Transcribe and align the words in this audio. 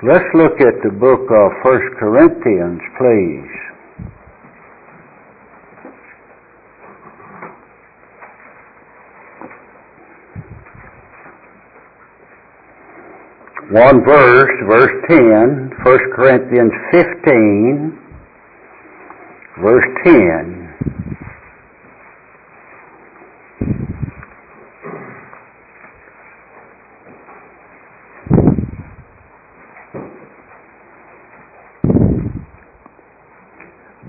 Let's 0.00 0.30
look 0.32 0.60
at 0.60 0.78
the 0.84 0.90
book 0.94 1.26
of 1.28 1.52
First 1.64 1.98
Corinthians, 1.98 2.80
please. 2.98 3.50
One 13.72 14.04
verse, 14.04 14.54
verse 14.68 15.04
10, 15.10 15.72
1 15.84 15.98
Corinthians 16.14 16.72
15, 16.92 17.98
verse 19.60 19.84
10. 20.06 20.68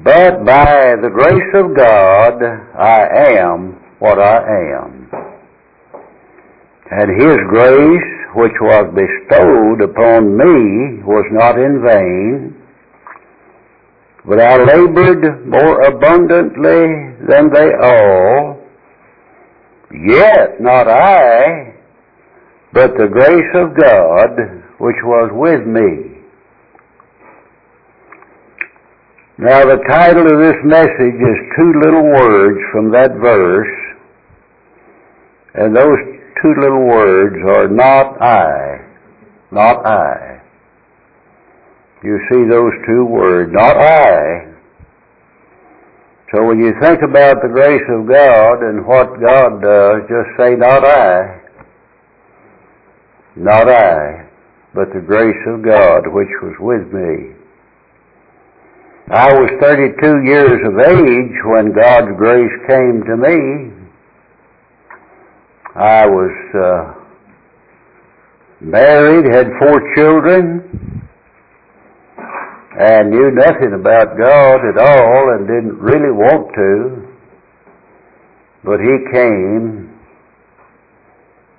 But 0.04 0.46
by 0.90 0.96
the 0.96 1.10
grace 1.10 1.54
of 1.54 1.76
God, 1.76 2.42
I 2.76 3.38
am 3.38 3.78
what 4.00 4.18
I 4.18 4.40
am. 4.82 5.12
And 6.90 7.22
His 7.22 7.38
grace, 7.50 8.12
which 8.34 8.58
was 8.62 8.86
bestowed 8.98 9.82
upon 9.84 10.36
me, 10.36 11.04
was 11.04 11.26
not 11.32 11.60
in 11.60 11.84
vain, 11.86 12.56
but 14.26 14.40
I 14.40 14.58
labored 14.64 15.46
more 15.48 15.82
abundantly 15.84 17.14
than 17.28 17.52
they 17.54 17.70
all. 17.84 18.58
Yet 19.92 20.60
not 20.60 20.88
I, 20.88 21.76
but 22.74 22.92
the 22.98 23.08
grace 23.12 23.54
of 23.56 23.78
God, 23.80 24.64
which 24.80 24.98
was 25.04 25.30
with 25.34 25.68
me. 25.68 26.09
Now 29.40 29.64
the 29.64 29.80
title 29.88 30.28
of 30.28 30.38
this 30.44 30.60
message 30.66 31.16
is 31.16 31.38
two 31.56 31.72
little 31.80 32.04
words 32.04 32.60
from 32.74 32.92
that 32.92 33.12
verse, 33.24 33.72
and 35.54 35.74
those 35.74 35.96
two 36.44 36.54
little 36.60 36.86
words 36.86 37.38
are 37.48 37.70
not 37.70 38.22
I, 38.22 38.84
not 39.50 39.86
I. 39.86 40.42
You 42.04 42.20
see 42.30 42.50
those 42.52 42.74
two 42.86 43.06
words, 43.06 43.50
not 43.54 43.78
I. 43.78 44.52
So 46.36 46.44
when 46.44 46.60
you 46.60 46.74
think 46.82 47.00
about 47.02 47.38
the 47.42 47.48
grace 47.48 47.88
of 47.96 48.12
God 48.12 48.60
and 48.60 48.86
what 48.86 49.08
God 49.26 49.62
does, 49.64 50.02
just 50.12 50.36
say 50.38 50.56
not 50.58 50.84
I, 50.84 51.40
not 53.38 53.70
I, 53.70 54.28
but 54.76 54.92
the 54.94 55.00
grace 55.00 55.48
of 55.48 55.64
God 55.64 56.12
which 56.12 56.28
was 56.44 56.56
with 56.60 56.92
me. 56.92 57.39
I 59.12 59.34
was 59.34 59.50
32 59.60 60.22
years 60.24 60.62
of 60.70 60.78
age 60.86 61.34
when 61.46 61.74
God's 61.74 62.14
grace 62.16 62.54
came 62.70 63.02
to 63.10 63.18
me. 63.18 63.74
I 65.76 66.06
was 66.06 66.36
uh, 66.54 66.94
married, 68.62 69.26
had 69.34 69.48
four 69.58 69.82
children, 69.96 71.10
and 72.80 73.10
knew 73.10 73.32
nothing 73.32 73.74
about 73.74 74.16
God 74.16 74.60
at 74.70 74.78
all 74.78 75.34
and 75.34 75.48
didn't 75.48 75.80
really 75.80 76.14
want 76.14 76.54
to. 76.54 77.08
But 78.64 78.80
He 78.80 78.96
came 79.12 79.90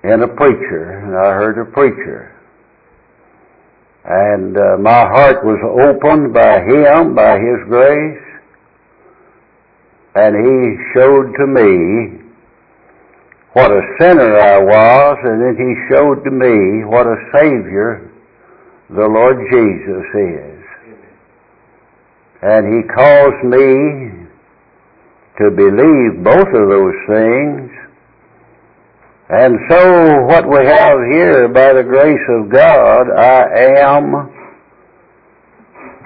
in 0.05 0.23
a 0.23 0.29
preacher, 0.29 1.03
and 1.03 1.17
I 1.17 1.33
heard 1.33 1.59
a 1.61 1.65
preacher. 1.73 2.40
And 4.05 4.57
uh, 4.57 4.79
my 4.81 5.05
heart 5.13 5.45
was 5.45 5.61
opened 5.61 6.33
by 6.33 6.61
Him, 6.65 7.15
by 7.15 7.37
His 7.37 7.61
grace, 7.69 8.25
and 10.15 10.35
He 10.35 10.57
showed 10.95 11.33
to 11.37 11.47
me 11.47 12.21
what 13.53 13.71
a 13.71 13.83
sinner 14.01 14.39
I 14.39 14.59
was, 14.59 15.17
and 15.25 15.43
then 15.43 15.57
He 15.59 15.95
showed 15.95 16.25
to 16.25 16.31
me 16.31 16.85
what 16.87 17.07
a 17.07 17.17
Savior 17.37 18.11
the 18.89 19.07
Lord 19.07 19.37
Jesus 19.53 20.07
is. 20.17 20.65
And 22.43 22.65
He 22.73 22.89
caused 22.89 23.45
me 23.45 24.27
to 25.41 25.51
believe 25.51 26.25
both 26.25 26.49
of 26.53 26.69
those 26.69 26.99
things 27.07 27.70
and 29.33 29.55
so 29.71 29.79
what 30.27 30.45
we 30.49 30.67
have 30.67 30.99
here, 31.13 31.47
by 31.49 31.73
the 31.73 31.85
grace 31.85 32.19
of 32.41 32.51
God, 32.51 33.07
I 33.17 33.45
am 33.79 34.13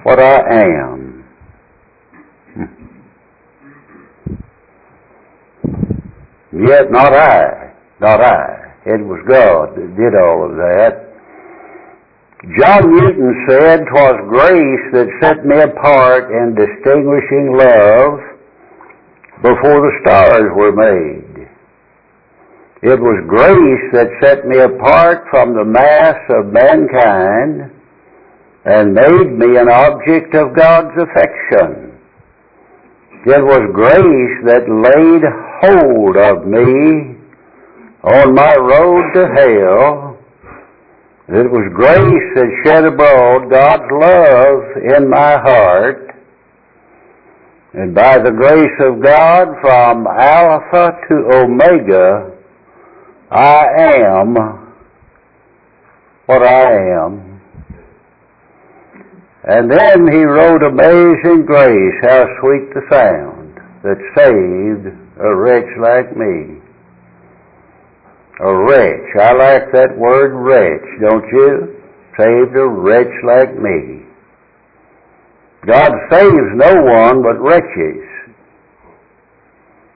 what 0.02 0.20
I 0.20 0.40
am. 0.52 1.24
Yet 6.52 6.90
not 6.90 7.14
I, 7.14 7.72
not 7.98 8.20
I. 8.20 8.74
It 8.84 9.00
was 9.00 9.24
God 9.26 9.74
that 9.74 9.96
did 9.96 10.14
all 10.20 10.44
of 10.44 10.56
that. 10.60 11.04
John 12.60 12.92
Newton 12.92 13.46
said, 13.48 13.80
"'Twas 13.88 14.20
grace 14.28 14.84
that 14.92 15.08
set 15.22 15.46
me 15.46 15.56
apart 15.56 16.28
in 16.30 16.54
distinguishing 16.54 17.56
love 17.56 18.20
before 19.40 19.80
the 19.80 19.92
stars 20.04 20.52
were 20.54 20.76
made. 20.76 21.23
It 22.84 23.00
was 23.00 23.24
grace 23.26 23.86
that 23.96 24.12
set 24.20 24.44
me 24.44 24.58
apart 24.58 25.24
from 25.30 25.56
the 25.56 25.64
mass 25.64 26.20
of 26.28 26.52
mankind 26.52 27.72
and 28.66 28.92
made 28.92 29.32
me 29.40 29.56
an 29.56 29.70
object 29.72 30.34
of 30.34 30.54
God's 30.54 30.92
affection. 31.00 31.96
It 33.24 33.40
was 33.40 33.72
grace 33.72 34.36
that 34.44 34.68
laid 34.68 35.24
hold 35.64 36.16
of 36.28 36.46
me 36.46 37.16
on 38.04 38.34
my 38.34 38.54
road 38.54 39.04
to 39.16 39.32
hell. 39.32 40.18
It 41.28 41.48
was 41.50 41.72
grace 41.72 42.28
that 42.36 42.50
shed 42.66 42.84
abroad 42.84 43.48
God's 43.48 43.88
love 43.96 44.60
in 44.98 45.08
my 45.08 45.38
heart. 45.40 46.10
And 47.72 47.94
by 47.94 48.18
the 48.18 48.30
grace 48.30 48.76
of 48.80 49.02
God, 49.02 49.56
from 49.62 50.06
Alpha 50.06 50.92
to 51.08 51.14
Omega, 51.32 52.33
I 53.30 53.66
am 54.20 54.34
what 56.26 56.42
I 56.42 57.04
am. 57.04 57.40
And 59.46 59.70
then 59.70 60.08
he 60.10 60.24
wrote 60.24 60.62
Amazing 60.62 61.44
Grace, 61.44 61.94
how 62.02 62.24
sweet 62.40 62.72
the 62.72 62.80
sound 62.90 63.60
that 63.82 64.00
saved 64.16 64.86
a 65.20 65.34
wretch 65.36 65.68
like 65.80 66.16
me. 66.16 66.60
A 68.40 68.54
wretch. 68.54 69.08
I 69.20 69.32
like 69.32 69.70
that 69.72 69.96
word 69.98 70.32
wretch, 70.32 70.88
don't 71.00 71.28
you? 71.30 71.76
Saved 72.18 72.56
a 72.56 72.66
wretch 72.66 73.12
like 73.24 73.54
me. 73.60 74.06
God 75.66 75.92
saves 76.10 76.50
no 76.56 76.72
one 76.82 77.22
but 77.22 77.40
wretches. 77.40 78.13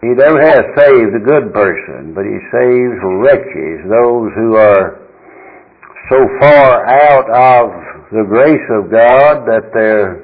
He 0.01 0.15
never 0.15 0.39
has 0.39 0.63
saved 0.79 1.11
a 1.11 1.25
good 1.27 1.53
person, 1.53 2.15
but 2.15 2.23
He 2.23 2.39
saves 2.55 2.99
wretches, 3.19 3.83
those 3.91 4.31
who 4.39 4.55
are 4.55 5.03
so 6.09 6.19
far 6.41 6.87
out 6.87 7.27
of 7.27 7.67
the 8.13 8.25
grace 8.29 8.69
of 8.79 8.91
God 8.93 9.45
that 9.51 9.75
they're, 9.75 10.23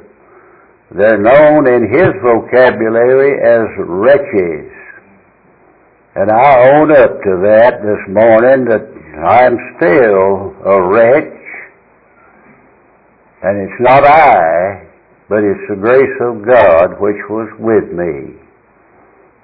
they're 0.95 1.19
known 1.19 1.67
in 1.67 1.91
His 1.91 2.15
vocabulary 2.23 3.35
as 3.43 3.67
wretches. 3.83 4.71
And 6.15 6.31
I 6.31 6.71
own 6.71 6.93
up 6.93 7.19
to 7.19 7.33
that 7.43 7.83
this 7.83 8.15
morning 8.15 8.71
that 8.71 8.87
I'm 9.27 9.59
still 9.77 10.55
a 10.71 10.83
wretch. 10.89 11.35
And 13.43 13.69
it's 13.69 13.81
not 13.81 14.05
I, 14.05 14.87
but 15.29 15.43
it's 15.43 15.67
the 15.69 15.77
grace 15.77 16.17
of 16.23 16.47
God 16.47 17.01
which 17.01 17.19
was 17.29 17.51
with 17.59 17.91
me. 17.91 18.44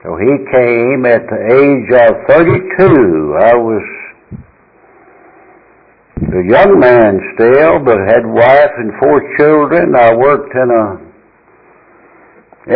So 0.02 0.16
he 0.16 0.32
came 0.48 1.04
at 1.04 1.28
the 1.28 1.40
age 1.60 1.92
of 1.92 2.24
32. 2.32 3.36
I 3.36 3.52
was 3.52 3.84
a 6.24 6.42
young 6.48 6.80
man 6.80 7.20
still, 7.36 7.84
but 7.84 8.00
had 8.08 8.24
wife 8.24 8.72
and 8.78 8.92
four 8.98 9.20
children. 9.36 9.94
I 9.94 10.14
worked 10.16 10.54
in 10.56 10.70
a 10.72 11.10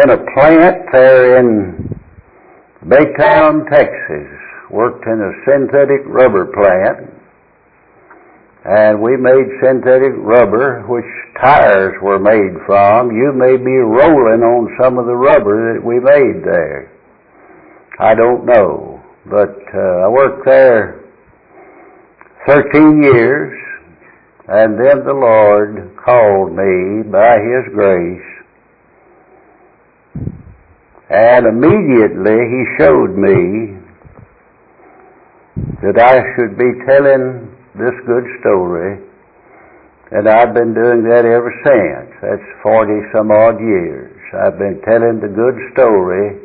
in 0.04 0.10
a 0.10 0.20
plant 0.36 0.84
there 0.92 1.38
in 1.40 1.98
Baytown, 2.84 3.70
Texas. 3.70 4.28
Worked 4.70 5.06
in 5.06 5.20
a 5.20 5.32
synthetic 5.48 6.04
rubber 6.04 6.52
plant. 6.52 7.08
And 8.66 9.00
we 9.00 9.16
made 9.16 9.48
synthetic 9.62 10.12
rubber, 10.18 10.84
which 10.88 11.04
tires 11.40 11.94
were 12.02 12.18
made 12.18 12.60
from. 12.66 13.12
You 13.12 13.32
may 13.32 13.56
be 13.56 13.76
rolling 13.76 14.42
on 14.42 14.76
some 14.80 14.98
of 14.98 15.06
the 15.06 15.16
rubber 15.16 15.72
that 15.74 15.84
we 15.84 16.00
made 16.00 16.44
there. 16.44 16.93
I 17.98 18.14
don't 18.14 18.44
know. 18.44 19.00
But 19.26 19.56
uh, 19.72 20.04
I 20.04 20.08
worked 20.08 20.44
there 20.44 21.04
13 22.46 23.02
years, 23.02 23.58
And 24.48 24.76
then 24.76 25.04
the 25.06 25.14
Lord 25.14 25.96
called 26.04 26.52
me 26.52 27.08
by 27.10 27.38
His 27.40 27.72
grace. 27.72 28.30
And 31.08 31.46
immediately 31.46 32.36
He 32.36 32.62
showed 32.76 33.16
me 33.16 33.80
that 35.80 35.96
I 35.96 36.20
should 36.36 36.58
be 36.58 36.68
telling 36.84 37.48
this 37.78 37.96
good 38.06 38.24
story. 38.40 39.00
And 40.10 40.28
I've 40.28 40.52
been 40.52 40.74
doing 40.74 41.08
that 41.08 41.24
ever 41.24 41.52
since. 41.64 42.12
That's 42.20 42.62
40 42.62 42.92
some 43.16 43.30
odd 43.30 43.58
years. 43.58 44.12
I've 44.44 44.58
been 44.58 44.82
telling 44.84 45.20
the 45.22 45.32
good 45.32 45.56
story 45.72 46.43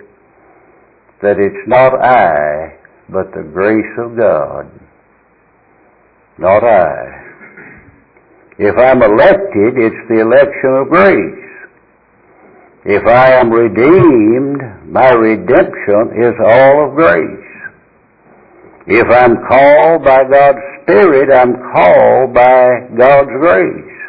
that 1.22 1.36
it's 1.38 1.68
not 1.68 1.94
I, 2.00 2.78
but 3.10 3.32
the 3.36 3.44
grace 3.44 3.94
of 3.98 4.18
God. 4.18 4.72
Not 6.38 6.64
I. 6.64 7.30
If 8.58 8.76
I'm 8.78 9.04
elected, 9.04 9.76
it's 9.76 10.08
the 10.08 10.22
election 10.22 10.72
of 10.80 10.90
grace. 10.90 11.40
If 12.86 13.06
I 13.06 13.34
am 13.34 13.52
redeemed, 13.52 14.62
my 14.88 15.12
redemption 15.12 16.16
is 16.24 16.36
all 16.46 16.88
of 16.88 16.96
grace. 16.96 17.50
If 18.88 19.08
I'm 19.12 19.36
called 19.48 20.04
by 20.04 20.24
God's 20.24 20.60
Spirit, 20.84 21.30
I'm 21.36 21.54
called 21.74 22.34
by 22.34 22.88
God's 22.98 23.30
grace. 23.40 24.00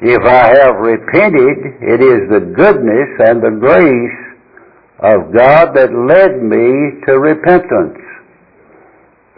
If 0.00 0.22
I 0.24 0.46
have 0.62 0.76
repented, 0.76 1.82
it 1.82 2.00
is 2.00 2.30
the 2.30 2.52
goodness 2.56 3.10
and 3.28 3.42
the 3.42 3.56
grace 3.60 4.27
of 5.00 5.32
God 5.32 5.74
that 5.74 5.94
led 5.94 6.42
me 6.42 7.00
to 7.06 7.18
repentance. 7.18 7.98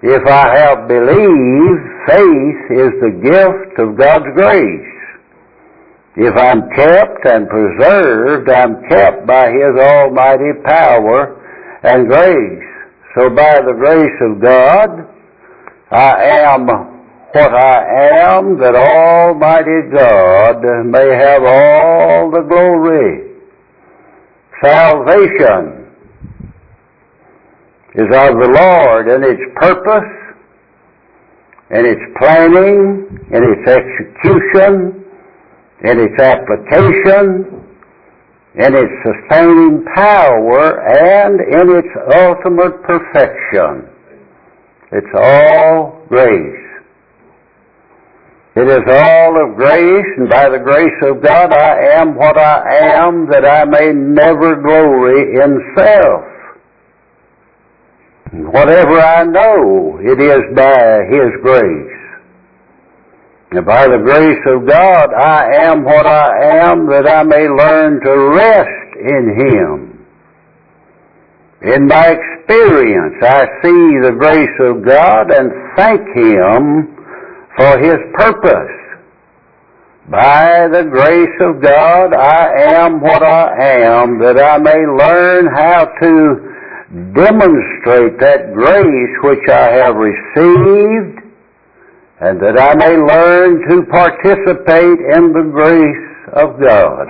If 0.03 0.27
I 0.27 0.57
have 0.57 0.89
believed, 0.89 1.85
faith 2.09 2.63
is 2.73 2.93
the 3.05 3.15
gift 3.21 3.79
of 3.79 3.99
God's 3.99 4.33
grace. 4.35 4.91
If 6.17 6.35
I'm 6.37 6.69
kept 6.75 7.27
and 7.27 7.49
preserved, 7.49 8.49
I'm 8.49 8.89
kept 8.89 9.27
by 9.27 9.51
His 9.53 9.77
almighty 9.77 10.53
power 10.65 11.37
and 11.85 12.09
grace. 12.09 12.65
So 13.15 13.29
by 13.29 13.61
the 13.61 13.77
grace 13.77 14.19
of 14.23 14.41
God, 14.41 15.07
I 15.93 16.15
am 16.49 16.67
what 17.33 17.55
I 17.55 18.35
am, 18.35 18.59
that 18.59 18.75
Almighty 18.75 19.91
God 19.93 20.63
may 20.87 21.15
have 21.15 21.43
all 21.45 22.31
the 22.31 22.43
glory. 22.49 23.30
Salvation 24.63 25.87
is 27.95 28.07
of 28.13 28.35
the 28.39 28.51
Lord 28.55 29.09
and 29.09 29.25
its 29.25 29.41
purpose 29.57 30.21
and 31.71 31.87
its 31.87 32.01
planning 32.19 33.09
and 33.33 33.43
its 33.43 33.67
execution 33.67 35.05
and 35.83 35.99
its 35.99 36.21
application 36.21 37.67
and 38.59 38.75
its 38.75 38.93
sustaining 39.03 39.85
power 39.95 40.81
and 40.83 41.41
in 41.41 41.77
its 41.79 41.89
ultimate 42.15 42.83
perfection. 42.83 43.89
It's 44.93 45.15
all 45.15 46.05
grace. 46.09 46.70
It 48.61 48.69
is 48.69 48.85
all 48.93 49.33
of 49.43 49.57
grace, 49.57 50.11
and 50.19 50.29
by 50.29 50.51
the 50.51 50.59
grace 50.59 51.01
of 51.09 51.23
God 51.23 51.51
I 51.51 51.97
am 51.97 52.15
what 52.15 52.37
I 52.37 52.61
am, 53.01 53.27
that 53.31 53.43
I 53.43 53.65
may 53.65 53.91
never 53.95 54.55
glory 54.61 55.41
in 55.41 55.73
self. 55.75 56.25
Whatever 58.53 59.01
I 59.01 59.25
know, 59.25 59.99
it 60.03 60.21
is 60.21 60.45
by 60.55 61.09
His 61.09 61.41
grace. 61.41 62.01
And 63.53 63.65
by 63.65 63.89
the 63.89 64.03
grace 64.05 64.45
of 64.53 64.69
God, 64.69 65.09
I 65.15 65.65
am 65.65 65.83
what 65.83 66.07
I 66.07 66.29
am 66.69 66.87
that 66.91 67.09
I 67.09 67.23
may 67.23 67.49
learn 67.49 67.99
to 68.05 68.13
rest 68.37 68.97
in 69.01 69.25
Him. 69.41 70.07
In 71.63 71.87
my 71.87 72.13
experience, 72.13 73.17
I 73.23 73.41
see 73.63 74.01
the 74.05 74.17
grace 74.19 74.61
of 74.61 74.85
God 74.85 75.31
and 75.31 75.51
thank 75.77 76.03
Him 76.15 77.00
for 77.57 77.79
His 77.79 77.99
purpose. 78.15 78.81
By 80.11 80.67
the 80.73 80.91
grace 80.91 81.39
of 81.41 81.63
God, 81.63 82.15
I 82.15 82.75
am 82.75 83.01
what 83.01 83.23
I 83.23 83.47
am 83.87 84.19
that 84.19 84.43
I 84.43 84.59
may 84.59 84.83
learn 84.83 85.47
how 85.47 85.87
to 86.03 86.51
demonstrate 87.15 88.19
that 88.19 88.51
grace 88.53 89.15
which 89.23 89.47
I 89.49 89.71
have 89.79 89.95
received 89.95 91.31
and 92.21 92.41
that 92.43 92.59
I 92.59 92.75
may 92.75 92.97
learn 92.99 93.63
to 93.71 93.87
participate 93.87 94.99
in 95.15 95.33
the 95.33 95.47
grace 95.53 96.11
of 96.35 96.59
God. 96.61 97.07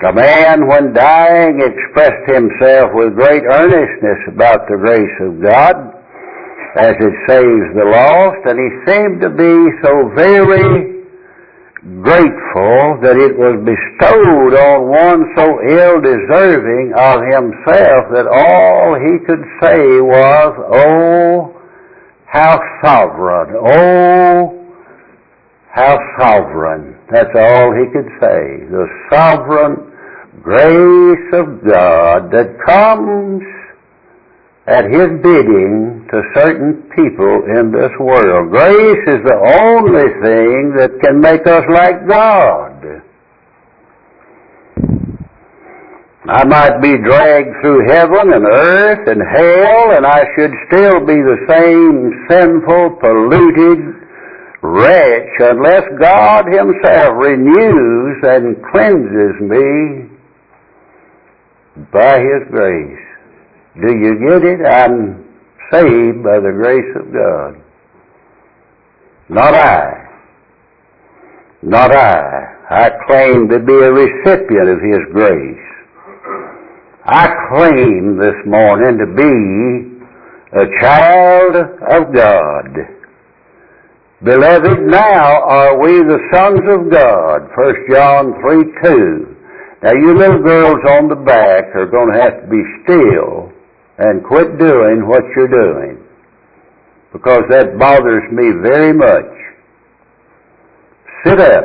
The 0.00 0.12
man, 0.12 0.68
when 0.68 0.94
dying, 0.94 1.60
expressed 1.60 2.30
himself 2.30 2.94
with 2.94 3.14
great 3.14 3.42
earnestness 3.42 4.20
about 4.28 4.66
the 4.68 4.78
grace 4.78 5.16
of 5.20 5.42
God 5.42 5.91
as 6.76 6.96
it 6.96 7.14
saves 7.28 7.68
the 7.76 7.84
lost, 7.84 8.40
and 8.48 8.56
he 8.56 8.70
seemed 8.88 9.20
to 9.20 9.30
be 9.30 9.54
so 9.84 10.08
very 10.16 10.92
grateful 12.00 13.02
that 13.02 13.18
it 13.18 13.34
was 13.36 13.58
bestowed 13.66 14.54
on 14.54 14.86
one 14.86 15.26
so 15.34 15.44
ill 15.68 15.98
deserving 16.00 16.94
of 16.94 17.18
himself 17.26 18.06
that 18.14 18.30
all 18.30 18.94
he 18.94 19.18
could 19.26 19.42
say 19.60 20.00
was, 20.00 20.52
Oh, 20.72 21.60
how 22.26 22.58
sovereign! 22.84 23.56
Oh, 23.60 24.62
how 25.74 25.98
sovereign! 26.18 26.96
That's 27.10 27.34
all 27.36 27.74
he 27.74 27.90
could 27.92 28.08
say. 28.20 28.64
The 28.70 28.86
sovereign 29.10 29.92
grace 30.40 31.28
of 31.34 31.66
God 31.66 32.30
that 32.30 32.56
comes 32.64 33.42
at 34.66 34.84
His 34.84 35.10
bidding 35.22 36.06
to 36.10 36.22
certain 36.34 36.86
people 36.94 37.42
in 37.58 37.72
this 37.72 37.90
world. 37.98 38.50
Grace 38.50 39.04
is 39.08 39.22
the 39.26 39.38
only 39.58 40.08
thing 40.22 40.74
that 40.78 41.00
can 41.02 41.20
make 41.20 41.46
us 41.46 41.64
like 41.74 42.06
God. 42.06 43.02
I 46.24 46.44
might 46.44 46.80
be 46.80 46.94
dragged 47.02 47.50
through 47.60 47.88
heaven 47.88 48.32
and 48.32 48.46
earth 48.46 49.08
and 49.08 49.20
hell 49.20 49.96
and 49.96 50.06
I 50.06 50.22
should 50.36 50.52
still 50.70 51.00
be 51.04 51.18
the 51.18 51.38
same 51.50 52.26
sinful, 52.30 52.98
polluted 53.02 54.02
wretch 54.62 55.34
unless 55.40 55.82
God 56.00 56.44
Himself 56.46 57.18
renews 57.18 58.22
and 58.22 58.54
cleanses 58.70 59.40
me 59.42 60.06
by 61.92 62.20
His 62.20 62.46
grace. 62.52 63.11
Do 63.74 63.88
you 63.88 64.18
get 64.20 64.44
it? 64.44 64.60
I'm 64.68 65.24
saved 65.72 66.22
by 66.22 66.36
the 66.44 66.52
grace 66.52 66.92
of 66.94 67.10
God. 67.10 67.56
Not 69.30 69.54
I. 69.54 70.12
Not 71.62 71.90
I. 71.90 72.52
I 72.68 72.90
claim 73.08 73.48
to 73.48 73.58
be 73.60 73.72
a 73.72 73.90
recipient 73.90 74.68
of 74.68 74.78
His 74.78 75.00
grace. 75.14 75.72
I 77.06 77.28
claim 77.48 78.18
this 78.20 78.36
morning 78.44 78.98
to 78.98 79.06
be 79.16 79.92
a 80.52 80.66
child 80.82 81.56
of 81.56 82.14
God. 82.14 82.76
Beloved, 84.22 84.82
now 84.82 85.42
are 85.48 85.80
we 85.80 85.96
the 85.96 86.20
sons 86.34 86.60
of 86.68 86.92
God. 86.92 87.48
1 87.56 87.74
John 87.90 88.34
3 88.42 88.64
2. 88.84 89.36
Now 89.82 89.92
you 89.94 90.14
little 90.16 90.42
girls 90.42 90.78
on 90.90 91.08
the 91.08 91.16
back 91.16 91.74
are 91.74 91.86
going 91.86 92.12
to 92.12 92.20
have 92.20 92.42
to 92.42 92.48
be 92.48 92.62
still 92.84 93.50
and 93.98 94.24
quit 94.24 94.58
doing 94.58 95.06
what 95.06 95.22
you're 95.36 95.48
doing 95.48 96.02
because 97.12 97.42
that 97.50 97.78
bothers 97.78 98.24
me 98.32 98.50
very 98.62 98.92
much. 98.92 99.32
Sit 101.24 101.38
up 101.38 101.64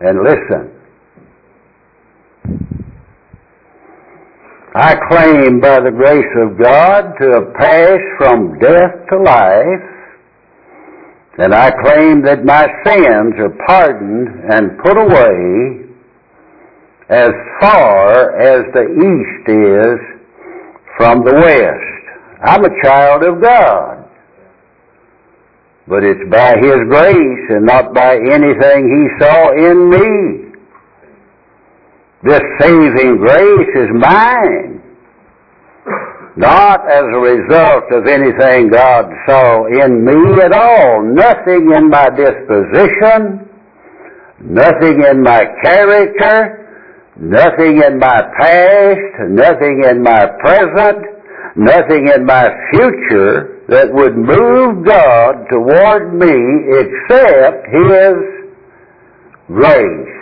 and 0.00 0.18
listen. 0.22 0.70
I 4.76 4.94
claim 5.08 5.60
by 5.60 5.78
the 5.80 5.92
grace 5.94 6.34
of 6.42 6.58
God 6.60 7.14
to 7.20 7.30
have 7.30 7.54
passed 7.54 8.10
from 8.18 8.58
death 8.58 9.06
to 9.10 9.22
life, 9.22 9.86
and 11.38 11.54
I 11.54 11.70
claim 11.82 12.22
that 12.24 12.44
my 12.44 12.66
sins 12.84 13.34
are 13.38 13.56
pardoned 13.66 14.28
and 14.52 14.78
put 14.84 14.96
away 14.98 15.84
as 17.08 17.30
far 17.60 18.36
as 18.40 18.64
the 18.74 18.86
east 18.98 19.48
is 19.48 20.14
from 20.96 21.24
the 21.24 21.34
West. 21.34 22.04
I'm 22.44 22.64
a 22.64 22.82
child 22.82 23.22
of 23.24 23.42
God. 23.42 24.04
But 25.86 26.02
it's 26.02 26.30
by 26.30 26.54
His 26.60 26.78
grace 26.88 27.44
and 27.50 27.66
not 27.66 27.94
by 27.94 28.16
anything 28.16 28.80
He 28.88 29.24
saw 29.24 29.52
in 29.52 29.90
me. 29.90 30.44
This 32.24 32.40
saving 32.60 33.18
grace 33.18 33.72
is 33.76 33.88
mine. 33.92 34.80
Not 36.36 36.80
as 36.90 37.04
a 37.04 37.20
result 37.20 37.84
of 37.92 38.06
anything 38.08 38.68
God 38.70 39.04
saw 39.28 39.66
in 39.66 40.04
me 40.04 40.42
at 40.42 40.52
all. 40.52 41.02
Nothing 41.04 41.70
in 41.76 41.90
my 41.90 42.08
disposition, 42.10 43.48
nothing 44.40 45.04
in 45.04 45.22
my 45.22 45.44
character, 45.62 46.63
nothing 47.16 47.82
in 47.82 47.98
my 47.98 48.22
past, 48.40 49.30
nothing 49.30 49.84
in 49.88 50.02
my 50.02 50.26
present, 50.40 51.04
nothing 51.56 52.10
in 52.14 52.24
my 52.24 52.48
future 52.72 53.64
that 53.68 53.92
would 53.92 54.16
move 54.16 54.84
God 54.84 55.46
toward 55.50 56.14
me 56.14 56.34
except 56.80 57.66
His 57.72 58.34
grace. 59.48 60.14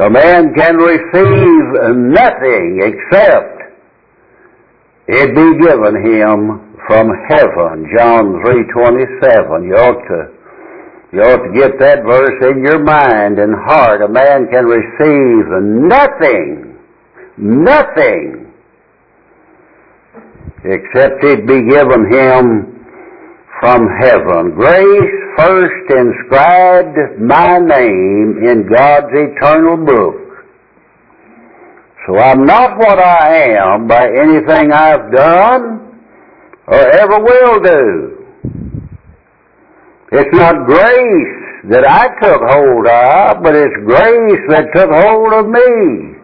A 0.00 0.08
man 0.08 0.54
can 0.54 0.76
receive 0.76 1.66
nothing 2.14 2.80
except 2.80 3.62
it 5.06 5.34
be 5.34 5.48
given 5.60 5.94
him 6.00 6.76
from 6.86 7.10
heaven. 7.28 7.84
John 7.94 8.40
3.27. 8.40 9.66
You 9.66 9.74
ought 9.76 10.00
to, 10.08 10.32
you 11.12 11.20
ought 11.20 11.44
to 11.44 11.52
get 11.52 11.78
that 11.78 12.04
verse 12.04 12.40
in 12.50 12.64
your 12.64 12.82
mind 12.82 13.38
and 13.38 13.52
heart. 13.68 14.00
A 14.00 14.08
man 14.08 14.48
can 14.50 14.64
receive 14.64 15.44
nothing, 15.60 16.78
nothing, 17.36 18.50
except 20.64 21.22
it 21.22 21.46
be 21.46 21.68
given 21.68 22.10
him 22.10 22.72
from 23.60 23.86
heaven. 24.00 24.52
Grace 24.56 25.12
first 25.36 25.90
inscribed 25.92 27.20
my 27.20 27.58
name 27.58 28.40
in 28.48 28.66
God's 28.72 29.12
eternal 29.12 29.76
book. 29.84 30.16
So 32.06 32.18
I'm 32.18 32.46
not 32.46 32.78
what 32.78 32.98
I 32.98 33.52
am 33.60 33.86
by 33.86 34.02
anything 34.02 34.72
I've 34.72 35.12
done 35.12 36.00
or 36.66 36.74
ever 36.74 37.20
will 37.20 37.60
do. 37.60 38.21
It's 40.12 40.34
not 40.36 40.66
grace 40.66 41.32
that 41.72 41.88
I 41.88 42.04
took 42.20 42.40
hold 42.52 42.84
of, 42.84 43.42
but 43.42 43.56
it's 43.56 43.78
grace 43.88 44.42
that 44.52 44.68
took 44.76 44.90
hold 44.92 45.32
of 45.32 45.48
me. 45.48 46.20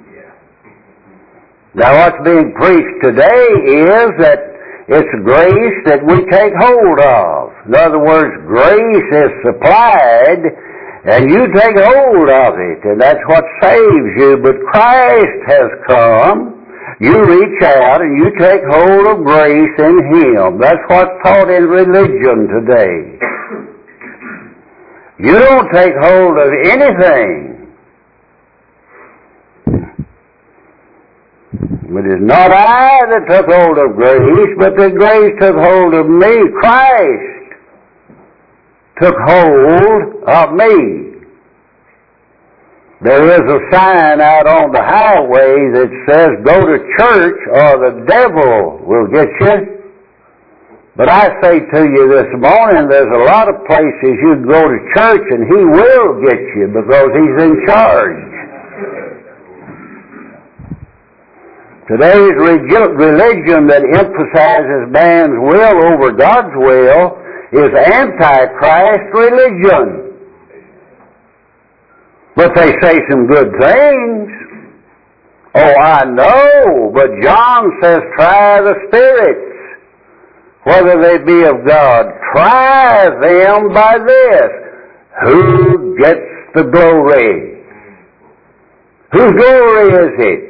Now 1.72 1.96
what's 1.96 2.20
being 2.20 2.52
preached 2.52 2.98
today 3.00 3.48
is 3.80 4.08
that 4.20 4.40
it's 4.92 5.14
grace 5.24 5.78
that 5.88 6.04
we 6.04 6.20
take 6.28 6.52
hold 6.60 7.00
of. 7.00 7.52
In 7.64 7.74
other 7.76 8.00
words, 8.00 8.32
grace 8.44 9.08
is 9.24 9.32
supplied 9.44 10.42
and 11.08 11.30
you 11.30 11.48
take 11.56 11.76
hold 11.80 12.28
of 12.28 12.60
it 12.60 12.80
and 12.84 13.00
that's 13.00 13.24
what 13.24 13.44
saves 13.64 14.12
you. 14.20 14.36
But 14.42 14.56
Christ 14.68 15.40
has 15.48 15.68
come. 15.88 16.60
You 17.00 17.14
reach 17.24 17.62
out 17.62 18.02
and 18.02 18.12
you 18.20 18.36
take 18.36 18.64
hold 18.68 19.16
of 19.16 19.24
grace 19.24 19.76
in 19.80 19.96
Him. 20.12 20.60
That's 20.60 20.82
what's 20.88 21.14
taught 21.24 21.48
in 21.48 21.64
religion 21.68 22.48
today. 22.52 23.16
You 25.20 25.32
don't 25.32 25.72
take 25.72 25.92
hold 26.00 26.38
of 26.38 26.50
anything 26.64 27.58
It 31.98 32.06
is 32.06 32.20
not 32.20 32.52
I 32.52 33.00
that 33.10 33.26
took 33.26 33.46
hold 33.50 33.78
of 33.78 33.96
grace, 33.96 34.54
but 34.56 34.76
the 34.76 34.90
grace 34.94 35.34
took 35.40 35.56
hold 35.56 35.94
of 35.94 36.06
me. 36.06 36.30
Christ 36.60 37.58
took 39.02 39.16
hold 39.26 40.22
of 40.28 40.52
me. 40.54 41.26
There 43.00 43.24
is 43.26 43.40
a 43.40 43.60
sign 43.74 44.20
out 44.20 44.46
on 44.46 44.70
the 44.70 44.82
highway 44.82 45.74
that 45.74 45.90
says, 46.06 46.30
go 46.44 46.60
to 46.60 46.78
church 46.98 47.40
or 47.50 47.90
the 47.90 48.04
devil 48.06 48.78
will 48.86 49.08
get 49.08 49.28
you. 49.40 49.77
But 50.98 51.08
I 51.08 51.30
say 51.40 51.62
to 51.62 51.80
you 51.94 52.10
this 52.10 52.26
morning, 52.42 52.90
there's 52.90 53.14
a 53.14 53.22
lot 53.30 53.46
of 53.46 53.62
places 53.70 54.18
you 54.18 54.42
go 54.42 54.58
to 54.66 54.78
church 54.98 55.22
and 55.30 55.46
he 55.46 55.60
will 55.62 56.18
get 56.26 56.42
you 56.58 56.66
because 56.74 57.10
he's 57.14 57.36
in 57.38 57.54
charge. 57.70 58.28
Today's 61.86 62.34
religion 62.34 63.70
that 63.70 63.86
emphasizes 63.94 64.90
man's 64.90 65.38
will 65.38 65.78
over 65.86 66.10
God's 66.18 66.52
will 66.58 67.14
is 67.54 67.70
antichrist 67.78 69.08
religion. 69.14 70.18
But 72.34 72.56
they 72.56 72.74
say 72.82 72.98
some 73.08 73.28
good 73.28 73.54
things. 73.60 74.28
Oh, 75.54 75.74
I 75.80 76.04
know, 76.10 76.90
but 76.92 77.06
John 77.22 77.70
says 77.80 78.02
try 78.18 78.60
the 78.62 78.74
spirits, 78.88 79.57
whether 80.68 81.00
they 81.00 81.18
be 81.24 81.44
of 81.44 81.66
God. 81.66 82.04
Try 82.32 83.08
them 83.20 83.72
by 83.72 83.98
this. 84.06 84.50
Who 85.24 85.96
gets 85.98 86.20
the 86.54 86.64
glory? 86.64 87.64
Whose 89.12 89.32
glory 89.32 89.88
is 90.04 90.14
it? 90.18 90.48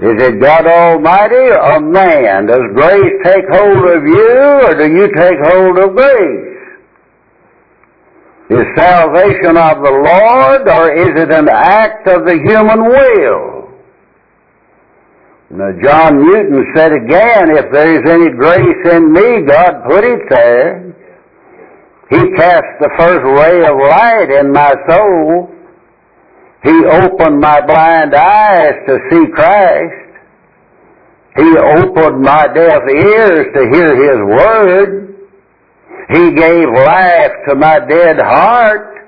Is 0.00 0.22
it 0.22 0.40
God 0.40 0.66
Almighty 0.66 1.48
or 1.58 1.80
man? 1.80 2.46
Does 2.46 2.60
grace 2.74 3.14
take 3.24 3.44
hold 3.50 3.84
of 3.96 4.04
you 4.04 4.38
or 4.62 4.74
do 4.76 4.86
you 4.94 5.08
take 5.16 5.38
hold 5.44 5.78
of 5.78 5.96
grace? 5.96 6.48
Is 8.50 8.64
salvation 8.76 9.56
of 9.56 9.82
the 9.82 9.90
Lord 9.90 10.68
or 10.68 10.92
is 10.92 11.12
it 11.16 11.30
an 11.32 11.48
act 11.50 12.06
of 12.06 12.24
the 12.24 12.38
human 12.44 12.84
will? 12.84 13.57
Now 15.50 15.72
John 15.82 16.18
Newton 16.18 16.64
said 16.76 16.92
again, 16.92 17.56
if 17.56 17.72
there 17.72 17.88
is 17.96 18.04
any 18.04 18.28
grace 18.36 18.92
in 18.92 19.12
me, 19.12 19.46
God 19.48 19.80
put 19.88 20.04
it 20.04 20.20
there. 20.28 20.94
He 22.10 22.20
cast 22.36 22.68
the 22.80 22.90
first 22.98 23.24
ray 23.24 23.64
of 23.64 23.76
light 23.80 24.28
in 24.40 24.52
my 24.52 24.72
soul. 24.88 25.48
He 26.64 26.84
opened 26.84 27.40
my 27.40 27.60
blind 27.64 28.14
eyes 28.14 28.74
to 28.88 28.98
see 29.10 29.24
Christ. 29.32 30.08
He 31.36 31.56
opened 31.56 32.20
my 32.20 32.46
deaf 32.52 32.82
ears 32.88 33.46
to 33.54 33.70
hear 33.72 33.94
His 33.94 34.20
Word. 34.28 35.14
He 36.12 36.34
gave 36.34 36.68
life 36.68 37.32
to 37.48 37.54
my 37.54 37.78
dead 37.88 38.20
heart. 38.20 39.06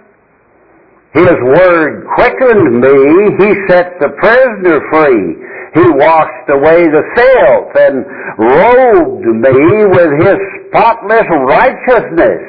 His 1.12 1.36
Word 1.42 2.06
quickened 2.14 2.80
me. 2.80 3.44
He 3.44 3.54
set 3.68 3.98
the 4.00 4.08
prisoner 4.20 4.80
free. 4.90 5.49
He 5.74 5.86
washed 5.86 6.48
away 6.50 6.82
the 6.82 7.04
filth 7.14 7.72
and 7.78 8.04
robed 8.38 9.26
me 9.26 9.86
with 9.86 10.10
His 10.26 10.38
spotless 10.66 11.28
righteousness. 11.46 12.42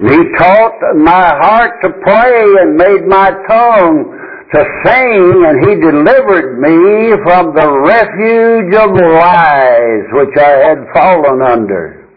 He 0.00 0.18
taught 0.38 0.80
my 0.96 1.28
heart 1.38 1.80
to 1.82 1.90
pray 2.02 2.42
and 2.62 2.76
made 2.76 3.06
my 3.06 3.30
tongue 3.46 4.16
to 4.52 4.64
sing, 4.82 5.44
and 5.46 5.56
He 5.62 5.74
delivered 5.78 6.58
me 6.58 7.14
from 7.22 7.54
the 7.54 7.70
refuge 7.86 8.74
of 8.74 8.90
lies 8.90 10.04
which 10.10 10.36
I 10.42 10.54
had 10.66 10.78
fallen 10.92 11.40
under. 11.40 12.08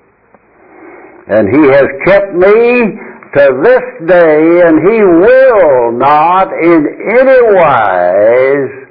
And 1.27 1.47
He 1.47 1.67
has 1.69 1.87
kept 2.05 2.33
me 2.33 2.97
to 3.35 3.61
this 3.61 4.07
day, 4.07 4.61
and 4.65 4.79
He 4.81 4.99
will 5.03 5.91
not 5.91 6.47
in 6.53 6.87
any 7.19 7.41
wise 7.53 8.82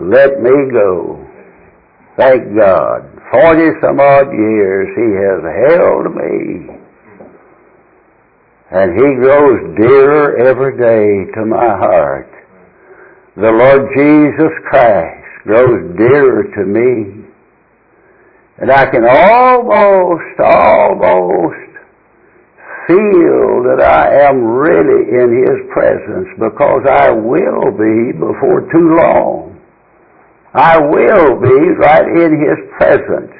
let 0.00 0.40
me 0.40 0.54
go. 0.72 1.26
Thank 2.16 2.56
God. 2.56 3.08
Forty 3.30 3.68
some 3.80 4.00
odd 4.00 4.32
years 4.32 4.88
He 4.96 5.08
has 5.16 5.40
held 5.68 6.14
me 6.14 6.82
and 8.72 8.96
He 8.96 9.08
grows 9.20 9.76
dearer 9.76 10.48
every 10.48 10.72
day 10.80 11.30
to 11.34 11.44
my 11.44 11.76
heart. 11.76 12.30
The 13.36 13.52
Lord 13.52 13.88
Jesus 13.94 14.52
Christ 14.70 15.28
grows 15.44 15.96
dearer 15.98 16.44
to 16.56 16.64
me. 16.64 17.28
And 18.58 18.70
I 18.70 18.86
can 18.86 19.04
almost, 19.04 20.40
almost 20.40 21.68
feel 22.88 23.64
that 23.68 23.80
I 23.84 24.28
am 24.28 24.42
really 24.42 25.20
in 25.20 25.44
His 25.44 25.68
presence 25.72 26.28
because 26.40 26.82
I 26.88 27.10
will 27.10 27.72
be 27.76 28.12
before 28.16 28.68
too 28.72 28.96
long. 28.96 29.51
I 30.54 30.78
will 30.78 31.40
be 31.40 31.58
right 31.80 32.06
in 32.06 32.30
His 32.36 32.58
presence. 32.76 33.32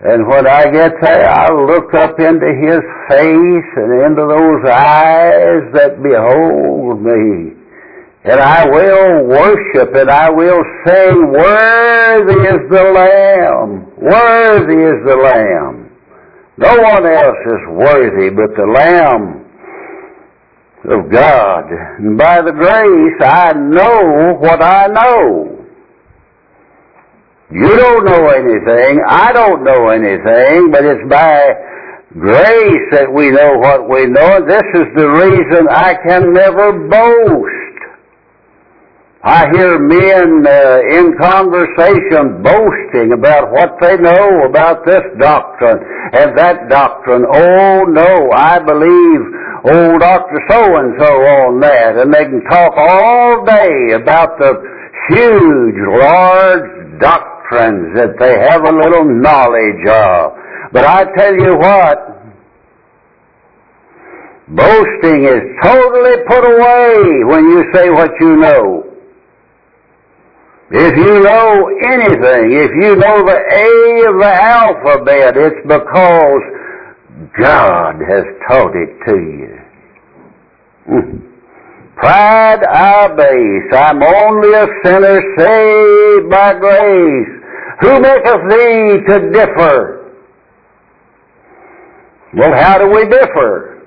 And 0.00 0.26
when 0.28 0.46
I 0.46 0.70
get 0.70 0.92
there, 1.02 1.28
I'll 1.28 1.66
look 1.66 1.92
up 1.94 2.18
into 2.18 2.48
His 2.64 2.80
face 3.10 3.70
and 3.76 3.90
into 4.06 4.24
those 4.24 4.62
eyes 4.70 5.68
that 5.74 6.00
behold 6.02 7.02
me. 7.02 7.58
And 8.24 8.40
I 8.40 8.64
will 8.66 9.26
worship 9.26 9.94
and 9.94 10.10
I 10.10 10.30
will 10.30 10.62
say, 10.86 11.12
Worthy 11.12 12.40
is 12.46 12.62
the 12.70 12.84
Lamb. 12.94 13.92
Worthy 13.96 14.80
is 14.84 14.98
the 15.04 15.16
Lamb. 15.16 15.90
No 16.58 16.74
one 16.74 17.06
else 17.06 17.42
is 17.46 17.62
worthy 17.70 18.30
but 18.30 18.56
the 18.56 18.66
Lamb 18.66 19.44
of 20.90 21.10
God. 21.12 21.64
And 21.98 22.16
by 22.16 22.42
the 22.42 22.52
grace, 22.52 23.20
I 23.20 23.52
know 23.52 24.36
what 24.40 24.62
I 24.62 24.86
know. 24.88 25.57
You 27.50 27.64
don't 27.64 28.04
know 28.04 28.28
anything. 28.28 29.00
I 29.08 29.32
don't 29.32 29.64
know 29.64 29.88
anything, 29.88 30.70
but 30.70 30.84
it's 30.84 31.08
by 31.08 31.48
grace 32.12 32.86
that 32.92 33.08
we 33.08 33.30
know 33.30 33.56
what 33.56 33.88
we 33.88 34.04
know. 34.04 34.44
This 34.44 34.68
is 34.76 34.88
the 34.92 35.08
reason 35.08 35.64
I 35.70 35.96
can 36.04 36.34
never 36.34 36.76
boast. 36.92 37.68
I 39.24 39.48
hear 39.50 39.80
men 39.80 40.44
uh, 40.44 41.00
in 41.00 41.16
conversation 41.16 42.44
boasting 42.44 43.16
about 43.16 43.50
what 43.50 43.80
they 43.80 43.96
know 43.96 44.44
about 44.44 44.84
this 44.84 45.02
doctrine 45.18 45.80
and 46.12 46.36
that 46.36 46.68
doctrine. 46.68 47.24
Oh 47.32 47.84
no, 47.88 48.30
I 48.30 48.60
believe 48.60 49.20
old 49.72 50.00
Dr. 50.00 50.38
So-and-so 50.52 51.12
on 51.48 51.60
that. 51.60 51.96
And 51.96 52.12
they 52.12 52.24
can 52.24 52.44
talk 52.44 52.72
all 52.76 53.44
day 53.44 53.96
about 53.96 54.38
the 54.38 54.52
huge, 55.08 55.80
large 55.98 57.00
doctrines 57.50 57.94
that 57.96 58.18
they 58.18 58.38
have 58.48 58.62
a 58.64 58.76
little 58.76 59.04
knowledge 59.04 59.86
of. 59.88 60.32
But 60.72 60.84
I 60.84 61.04
tell 61.16 61.34
you 61.34 61.56
what, 61.56 61.98
boasting 64.48 65.24
is 65.24 65.42
totally 65.62 66.16
put 66.28 66.44
away 66.44 67.24
when 67.24 67.44
you 67.50 67.64
say 67.74 67.90
what 67.90 68.10
you 68.20 68.36
know. 68.36 68.84
If 70.70 70.96
you 70.96 71.20
know 71.22 71.70
anything, 71.88 72.52
if 72.52 72.70
you 72.82 72.96
know 72.96 73.24
the 73.24 73.38
A 73.38 74.08
of 74.08 74.20
the 74.20 74.34
alphabet, 74.42 75.36
it's 75.36 75.66
because 75.66 76.42
God 77.40 77.94
has 78.06 78.24
taught 78.48 78.76
it 78.76 78.92
to 79.06 79.16
you. 79.16 79.58
Hmm. 80.86 81.28
Pride 81.96 82.62
I 82.62 83.08
base. 83.08 83.74
I'm 83.74 84.02
only 84.02 84.54
a 84.54 84.66
sinner 84.84 85.20
saved 85.36 86.30
by 86.30 86.54
grace. 86.54 87.37
Who 87.80 88.00
maketh 88.00 88.42
thee 88.50 88.98
to 89.08 89.30
differ? 89.32 89.98
Well, 92.34 92.52
how 92.54 92.78
do 92.78 92.88
we 92.88 93.04
differ? 93.04 93.86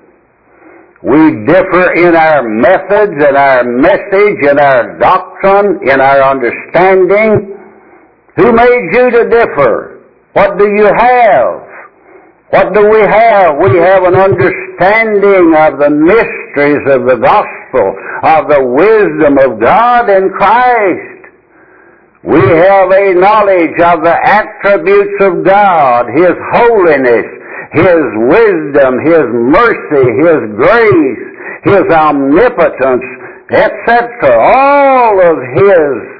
We 1.02 1.44
differ 1.46 1.92
in 1.94 2.16
our 2.16 2.42
methods, 2.42 3.12
in 3.12 3.36
our 3.36 3.64
message, 3.64 4.38
in 4.50 4.58
our 4.58 4.98
doctrine, 4.98 5.80
in 5.88 6.00
our 6.00 6.22
understanding. 6.30 7.58
Who 8.36 8.52
made 8.52 8.88
you 8.92 9.10
to 9.10 9.28
differ? 9.28 10.00
What 10.32 10.58
do 10.58 10.64
you 10.64 10.86
have? 10.96 11.68
What 12.50 12.72
do 12.74 12.88
we 12.88 13.00
have? 13.00 13.56
We 13.60 13.78
have 13.78 14.04
an 14.04 14.14
understanding 14.14 15.54
of 15.56 15.78
the 15.78 15.90
mysteries 15.90 16.84
of 16.88 17.04
the 17.04 17.16
gospel, 17.16 17.96
of 18.24 18.48
the 18.48 18.62
wisdom 18.62 19.38
of 19.38 19.60
God 19.60 20.08
in 20.08 20.30
Christ. 20.30 21.11
We 22.24 22.40
have 22.40 22.90
a 22.90 23.14
knowledge 23.14 23.78
of 23.84 24.04
the 24.04 24.16
attributes 24.22 25.18
of 25.20 25.44
God, 25.44 26.06
His 26.14 26.34
holiness, 26.54 27.26
his 27.72 28.04
wisdom, 28.28 29.00
His 29.00 29.26
mercy, 29.32 30.04
His 30.20 30.40
grace, 30.60 31.24
His 31.64 31.84
omnipotence, 31.90 33.04
etc. 33.50 34.36
All 34.38 35.18
of 35.18 35.38
His 35.56 36.12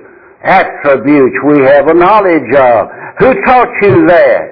attributes 0.42 1.36
we 1.44 1.60
have 1.60 1.88
a 1.88 1.94
knowledge 1.94 2.54
of. 2.56 2.88
Who 3.18 3.34
taught 3.44 3.68
you 3.82 4.06
that? 4.08 4.48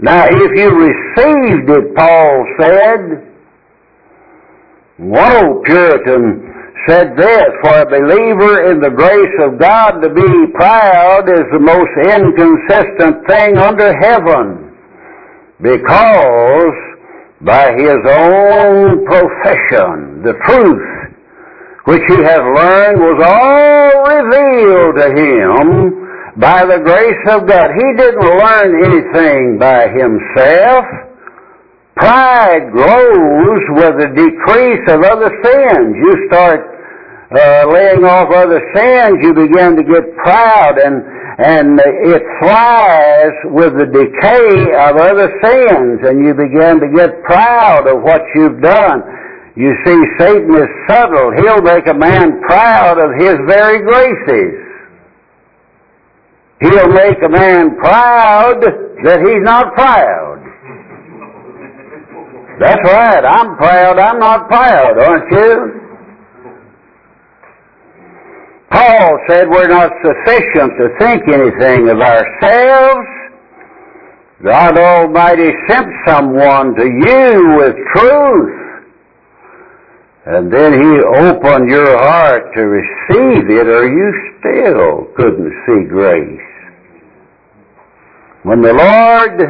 Now, 0.00 0.26
if 0.26 0.52
you 0.56 0.70
received 0.70 1.70
it, 1.70 1.96
Paul 1.96 2.46
said, 2.60 3.24
one 4.98 5.36
old 5.44 5.64
Puritan 5.64 6.47
said 6.88 7.16
this, 7.16 7.48
for 7.62 7.84
a 7.84 7.86
believer 7.86 8.72
in 8.72 8.80
the 8.80 8.90
grace 8.90 9.36
of 9.44 9.60
God 9.60 10.00
to 10.00 10.08
be 10.08 10.32
proud 10.56 11.28
is 11.28 11.44
the 11.52 11.60
most 11.60 11.92
inconsistent 12.00 13.28
thing 13.28 13.58
under 13.58 13.92
heaven 14.00 14.68
because 15.60 16.78
by 17.42 17.70
his 17.76 18.00
own 18.08 19.04
profession, 19.04 20.22
the 20.22 20.34
truth 20.46 20.86
which 21.84 22.02
he 22.08 22.18
has 22.22 22.40
learned 22.40 22.98
was 23.00 23.18
all 23.20 23.92
revealed 24.08 24.94
to 24.96 25.08
him 25.12 26.40
by 26.40 26.64
the 26.64 26.80
grace 26.84 27.24
of 27.34 27.46
God. 27.48 27.70
He 27.74 27.88
didn't 27.96 28.22
learn 28.22 28.70
anything 28.84 29.58
by 29.58 29.88
himself. 29.88 30.84
Pride 31.96 32.70
grows 32.70 33.62
with 33.76 33.94
the 33.98 34.10
decrease 34.14 34.84
of 34.88 35.02
other 35.02 35.30
sins. 35.42 35.96
You 35.98 36.28
start 36.30 36.77
laying 37.30 38.04
off 38.04 38.32
other 38.32 38.60
sins, 38.74 39.20
you 39.20 39.34
begin 39.34 39.76
to 39.76 39.84
get 39.84 40.16
proud 40.16 40.78
and 40.78 41.04
and 41.38 41.78
it 41.78 42.22
flies 42.42 43.30
with 43.54 43.70
the 43.78 43.86
decay 43.86 44.74
of 44.74 44.98
other 44.98 45.30
sins, 45.38 46.02
and 46.02 46.26
you 46.26 46.34
begin 46.34 46.82
to 46.82 46.90
get 46.90 47.22
proud 47.22 47.86
of 47.86 48.02
what 48.02 48.22
you've 48.34 48.60
done. 48.60 49.02
You 49.54 49.70
see, 49.86 49.98
Satan 50.18 50.50
is 50.50 50.66
subtle. 50.90 51.30
He'll 51.38 51.62
make 51.62 51.86
a 51.86 51.94
man 51.94 52.42
proud 52.42 52.98
of 52.98 53.14
his 53.22 53.38
very 53.46 53.82
graces. 53.86 54.66
He'll 56.60 56.90
make 56.90 57.22
a 57.22 57.28
man 57.28 57.76
proud 57.76 58.58
that 59.04 59.20
he's 59.22 59.44
not 59.46 59.74
proud. 59.74 60.42
That's 62.58 62.82
right. 62.82 63.24
I'm 63.24 63.56
proud. 63.56 63.98
I'm 64.00 64.18
not 64.18 64.48
proud, 64.48 64.98
aren't 64.98 65.30
you? 65.30 65.77
Paul 68.70 69.18
said 69.28 69.48
we're 69.48 69.68
not 69.68 69.92
sufficient 70.04 70.72
to 70.76 70.88
think 70.98 71.22
anything 71.28 71.88
of 71.88 72.00
ourselves. 72.00 73.08
God 74.44 74.78
Almighty 74.78 75.48
sent 75.68 75.86
someone 76.06 76.74
to 76.76 76.84
you 76.84 77.56
with 77.58 77.74
truth. 77.96 78.54
And 80.26 80.52
then 80.52 80.72
He 80.74 81.00
opened 81.24 81.70
your 81.70 81.98
heart 81.98 82.52
to 82.54 82.60
receive 82.60 83.48
it 83.48 83.66
or 83.66 83.88
you 83.88 84.12
still 84.38 85.08
couldn't 85.16 85.52
see 85.66 85.88
grace. 85.88 86.40
When 88.42 88.60
the 88.60 88.74
Lord 88.74 89.40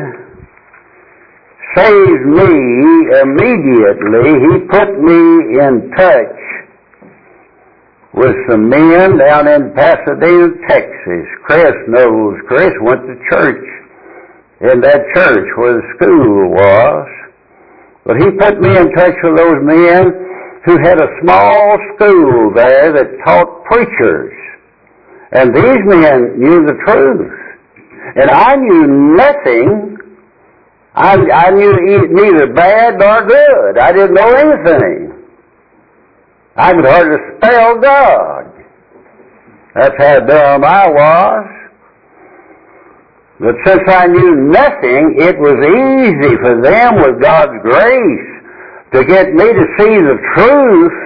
saved 1.76 2.26
me 2.26 2.54
immediately, 3.20 4.31
He 4.46 4.66
put 4.70 4.90
me 5.02 5.59
in 5.59 5.90
touch 5.96 6.38
with 8.18 8.35
some 8.50 8.68
men 8.68 9.16
down 9.16 9.46
in 9.46 9.72
Pasadena, 9.74 10.50
Texas. 10.66 11.26
Chris 11.46 11.74
knows. 11.87 12.35
Chris 12.48 12.74
went 12.83 13.02
to 13.07 13.14
church 13.31 13.64
in 14.61 14.81
that 14.83 15.02
church 15.14 15.48
where 15.57 15.78
the 15.78 15.87
school 15.94 16.50
was. 16.50 17.07
But 18.04 18.16
he 18.18 18.26
put 18.38 18.61
me 18.61 18.76
in 18.76 18.90
touch 18.92 19.14
with 19.22 19.38
those 19.38 19.62
men 19.62 20.02
who 20.66 20.78
had 20.83 20.98
a 20.98 21.09
small 21.22 21.78
school 21.94 22.52
there 22.54 22.92
that 22.92 23.07
taught 23.24 23.64
preachers. 23.70 24.35
And 25.31 25.54
these 25.54 25.83
men 25.87 26.40
knew 26.40 26.66
the 26.66 26.74
truth. 26.87 27.33
And 28.16 28.31
I 28.31 28.57
knew 28.57 29.14
nothing. 29.14 29.96
I, 30.94 31.14
I 31.14 31.50
knew 31.50 31.72
neither 32.11 32.52
bad 32.52 32.98
nor 32.98 33.26
good. 33.28 33.78
I 33.78 33.92
didn't 33.92 34.14
know 34.14 34.33
anything. 34.33 35.08
I 36.59 36.73
could 36.73 36.85
hardly 36.85 37.18
spell 37.38 37.81
God. 37.81 38.53
That's 39.75 39.94
how 39.97 40.21
dumb 40.27 40.64
I 40.64 40.88
was. 40.90 41.47
But 43.38 43.55
since 43.64 43.87
I 43.87 44.07
knew 44.09 44.51
nothing, 44.51 45.23
it 45.23 45.38
was 45.38 45.55
easy 45.55 46.35
for 46.42 46.59
them 46.61 46.97
with 46.99 47.23
God's 47.23 47.55
grace 47.62 48.29
to 48.92 49.05
get 49.05 49.31
me 49.31 49.47
to 49.47 49.64
see 49.79 49.94
the 50.03 50.18
truth 50.35 50.99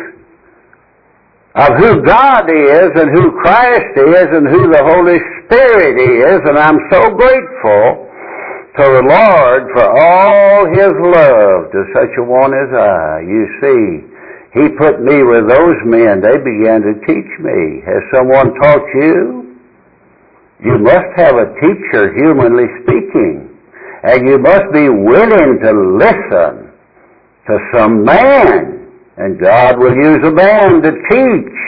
of 1.55 1.77
who 1.77 2.01
God 2.01 2.49
is 2.49 2.88
and 2.97 3.12
who 3.12 3.37
Christ 3.45 3.93
is 3.93 4.29
and 4.33 4.49
who 4.49 4.73
the 4.73 4.81
Holy 4.81 5.21
Spirit 5.45 6.01
is. 6.01 6.41
And 6.49 6.57
I'm 6.57 6.81
so 6.88 7.12
grateful 7.12 8.09
to 8.81 8.85
the 8.88 9.05
Lord 9.05 9.62
for 9.77 9.85
all 9.85 10.65
His 10.73 10.97
love 10.97 11.69
to 11.77 11.81
such 11.93 12.17
a 12.17 12.25
one 12.25 12.57
as 12.57 12.73
I. 12.73 13.21
You 13.29 13.45
see, 13.61 14.12
he 14.55 14.69
put 14.77 15.01
me 15.01 15.23
with 15.25 15.49
those 15.49 15.81
men. 15.85 16.21
They 16.21 16.37
began 16.37 16.85
to 16.85 16.93
teach 17.09 17.33
me. 17.41 17.81
Has 17.88 18.03
someone 18.15 18.53
taught 18.61 18.85
you? 18.95 19.57
You 20.62 20.79
must 20.79 21.09
have 21.17 21.35
a 21.37 21.55
teacher, 21.57 22.12
humanly 22.15 22.69
speaking. 22.85 23.49
And 24.05 24.29
you 24.29 24.38
must 24.38 24.73
be 24.73 24.88
willing 24.88 25.59
to 25.62 25.73
listen 25.97 26.71
to 27.49 27.59
some 27.75 28.05
man. 28.05 28.91
And 29.17 29.41
God 29.41 29.79
will 29.79 29.95
use 29.95 30.21
a 30.23 30.33
man 30.33 30.83
to 30.83 30.91
teach. 31.11 31.59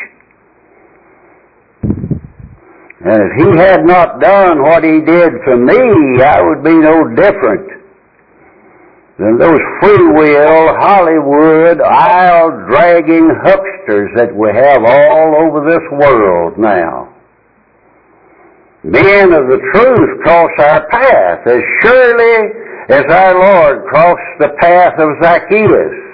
And 3.04 3.20
if 3.20 3.32
he 3.36 3.58
had 3.58 3.84
not 3.84 4.20
done 4.20 4.62
what 4.62 4.84
he 4.84 5.00
did 5.00 5.32
for 5.44 5.56
me, 5.56 6.22
I 6.22 6.40
would 6.40 6.62
be 6.62 6.74
no 6.74 7.08
different. 7.14 7.83
Than 9.18 9.38
those 9.38 9.60
free 9.80 10.06
will, 10.12 10.74
Hollywood, 10.80 11.80
aisle 11.80 12.66
dragging 12.68 13.30
hucksters 13.44 14.10
that 14.16 14.34
we 14.34 14.48
have 14.48 14.82
all 14.82 15.36
over 15.46 15.62
this 15.70 15.84
world 15.92 16.58
now. 16.58 17.14
Men 18.82 19.32
of 19.32 19.46
the 19.46 19.60
truth 19.72 20.22
cross 20.22 20.50
our 20.58 20.88
path 20.90 21.46
as 21.46 21.62
surely 21.80 22.52
as 22.90 23.04
our 23.08 23.34
Lord 23.34 23.86
crossed 23.86 24.38
the 24.40 24.48
path 24.60 24.94
of 24.98 25.08
Zacchaeus. 25.22 26.04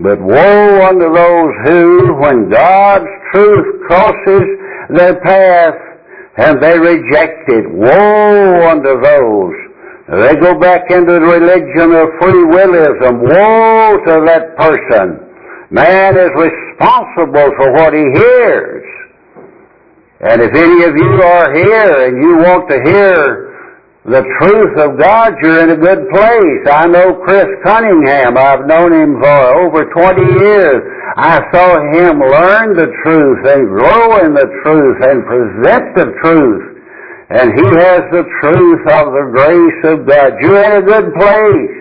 But 0.00 0.20
woe 0.20 0.86
unto 0.86 1.14
those 1.14 1.52
who, 1.64 2.14
when 2.20 2.50
God's 2.50 3.08
truth 3.32 3.86
crosses 3.86 4.42
their 4.90 5.18
path, 5.20 5.74
and 6.36 6.62
they 6.62 6.78
reject 6.78 7.48
it. 7.48 7.70
Woe 7.70 8.68
unto 8.68 9.00
those. 9.00 9.71
They 10.12 10.36
go 10.36 10.60
back 10.60 10.90
into 10.90 11.08
the 11.08 11.24
religion 11.24 11.88
of 11.96 12.04
free 12.20 12.44
willism. 12.44 13.24
Woe 13.24 13.96
to 13.96 14.14
that 14.28 14.52
person. 14.60 15.24
Man 15.72 16.12
is 16.20 16.28
responsible 16.36 17.48
for 17.56 17.72
what 17.72 17.94
he 17.96 18.04
hears. 18.20 18.84
And 20.20 20.42
if 20.42 20.52
any 20.52 20.84
of 20.84 20.92
you 20.94 21.12
are 21.16 21.48
here 21.56 21.94
and 22.04 22.20
you 22.20 22.36
want 22.44 22.68
to 22.68 22.76
hear 22.84 23.56
the 24.04 24.20
truth 24.36 24.76
of 24.84 25.00
God, 25.00 25.32
you're 25.40 25.64
in 25.64 25.70
a 25.70 25.80
good 25.80 26.04
place. 26.12 26.62
I 26.68 26.86
know 26.92 27.16
Chris 27.24 27.48
Cunningham. 27.64 28.36
I've 28.36 28.66
known 28.66 28.92
him 28.92 29.16
for 29.16 29.40
over 29.64 29.88
20 29.96 30.44
years. 30.44 30.82
I 31.16 31.40
saw 31.56 31.80
him 31.96 32.20
learn 32.20 32.76
the 32.76 32.92
truth 33.00 33.40
and 33.48 33.66
grow 33.66 34.26
in 34.26 34.34
the 34.34 34.48
truth 34.60 34.98
and 35.08 35.24
present 35.24 35.96
the 35.96 36.12
truth. 36.20 36.71
And 37.32 37.48
he 37.56 37.64
has 37.80 38.02
the 38.12 38.24
truth 38.44 38.84
of 38.92 39.04
the 39.16 39.26
grace 39.32 39.80
of 39.88 40.06
God. 40.06 40.36
You're 40.42 40.64
in 40.68 40.82
a 40.82 40.84
good 40.84 41.08
place. 41.16 41.80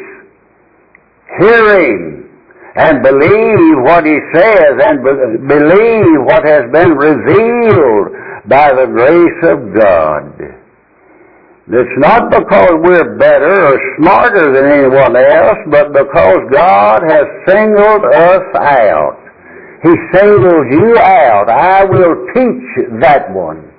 Hearing 1.39 2.29
and 2.75 3.03
believe 3.03 3.75
what 3.83 4.05
he 4.05 4.15
says 4.31 4.73
and 4.79 5.03
be- 5.03 5.43
believe 5.51 6.23
what 6.23 6.47
has 6.47 6.71
been 6.71 6.95
revealed 6.95 8.15
by 8.47 8.71
the 8.71 8.87
grace 8.95 9.41
of 9.51 9.59
God. 9.75 10.39
It's 11.67 11.99
not 11.99 12.31
because 12.31 12.71
we're 12.83 13.17
better 13.17 13.75
or 13.75 13.79
smarter 13.99 14.55
than 14.55 14.71
anyone 14.71 15.15
else, 15.17 15.59
but 15.67 15.91
because 15.91 16.39
God 16.51 17.01
has 17.11 17.27
singled 17.47 18.05
us 18.07 18.47
out. 18.55 19.19
He 19.83 19.91
singles 20.15 20.65
you 20.71 20.97
out. 20.97 21.49
I 21.49 21.83
will 21.83 22.15
teach 22.33 22.87
that 23.01 23.33
one 23.33 23.71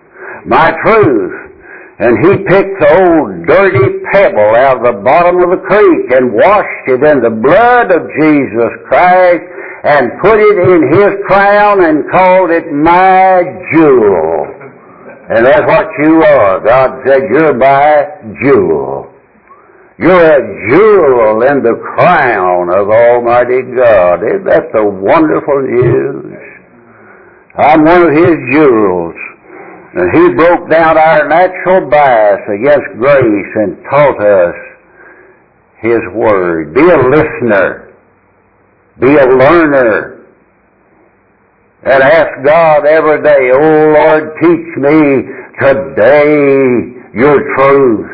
my 0.47 0.71
truth. 0.85 1.42
And 1.99 2.17
he 2.25 2.33
picked 2.49 2.81
the 2.81 2.89
old 2.89 3.47
dirty 3.47 4.01
pebble 4.13 4.57
out 4.57 4.81
of 4.81 4.83
the 4.83 5.01
bottom 5.05 5.37
of 5.45 5.51
the 5.51 5.63
creek 5.69 6.07
and 6.17 6.33
washed 6.33 6.89
it 6.89 7.05
in 7.05 7.21
the 7.21 7.37
blood 7.37 7.93
of 7.93 8.09
Jesus 8.17 8.73
Christ 8.89 9.45
and 9.85 10.11
put 10.23 10.39
it 10.41 10.57
in 10.73 10.81
his 10.95 11.13
crown 11.27 11.85
and 11.85 12.11
called 12.11 12.51
it 12.51 12.73
my 12.73 13.43
jewel. 13.75 14.63
And 15.31 15.47
that's 15.47 15.67
what 15.67 15.87
you 16.05 16.23
are. 16.23 16.61
God 16.65 17.03
said 17.07 17.23
you're 17.31 17.55
my 17.55 18.05
jewel. 18.43 19.13
You're 19.99 20.33
a 20.33 20.43
jewel 20.71 21.43
in 21.43 21.63
the 21.63 21.79
crown 21.95 22.71
of 22.75 22.89
Almighty 22.89 23.63
God. 23.77 24.25
Isn't 24.25 24.45
that 24.45 24.73
the 24.73 24.83
wonderful 24.83 25.63
news? 25.63 26.39
I'm 27.55 27.85
one 27.85 28.03
of 28.03 28.13
His 28.13 28.35
jewels. 28.51 29.15
And 29.95 30.09
He 30.17 30.35
broke 30.35 30.71
down 30.71 30.97
our 30.97 31.29
natural 31.29 31.89
bias 31.89 32.41
against 32.49 32.99
grace 32.99 33.53
and 33.57 33.77
taught 33.91 34.25
us 34.25 34.55
His 35.81 36.01
Word. 36.15 36.75
Be 36.75 36.83
a 36.83 36.97
listener. 36.97 37.95
Be 39.01 39.09
a 39.09 39.27
learner 39.27 40.23
and 41.85 42.01
ask 42.01 42.31
God 42.45 42.87
every 42.87 43.23
day, 43.23 43.51
Oh 43.53 43.91
Lord, 43.91 44.39
teach 44.39 44.71
me 44.79 45.27
today 45.59 46.63
your 47.15 47.43
truth. 47.59 48.11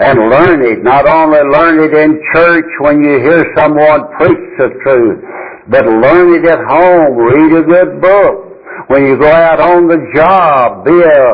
And 0.00 0.30
learn 0.30 0.62
it. 0.62 0.82
Not 0.84 1.06
only 1.06 1.40
learn 1.40 1.80
it 1.80 1.92
in 1.92 2.22
church 2.34 2.70
when 2.80 3.02
you 3.02 3.18
hear 3.18 3.44
someone 3.58 4.06
preach 4.16 4.46
the 4.56 4.70
truth, 4.84 5.24
but 5.68 5.84
learn 5.84 6.32
it 6.38 6.48
at 6.48 6.60
home. 6.64 7.16
Read 7.16 7.58
a 7.58 7.62
good 7.62 8.00
book. 8.00 8.47
When 8.88 9.04
you 9.04 9.18
go 9.18 9.28
out 9.28 9.60
on 9.60 9.86
the 9.86 10.00
job, 10.16 10.84
be 10.84 10.96
a, 10.96 11.24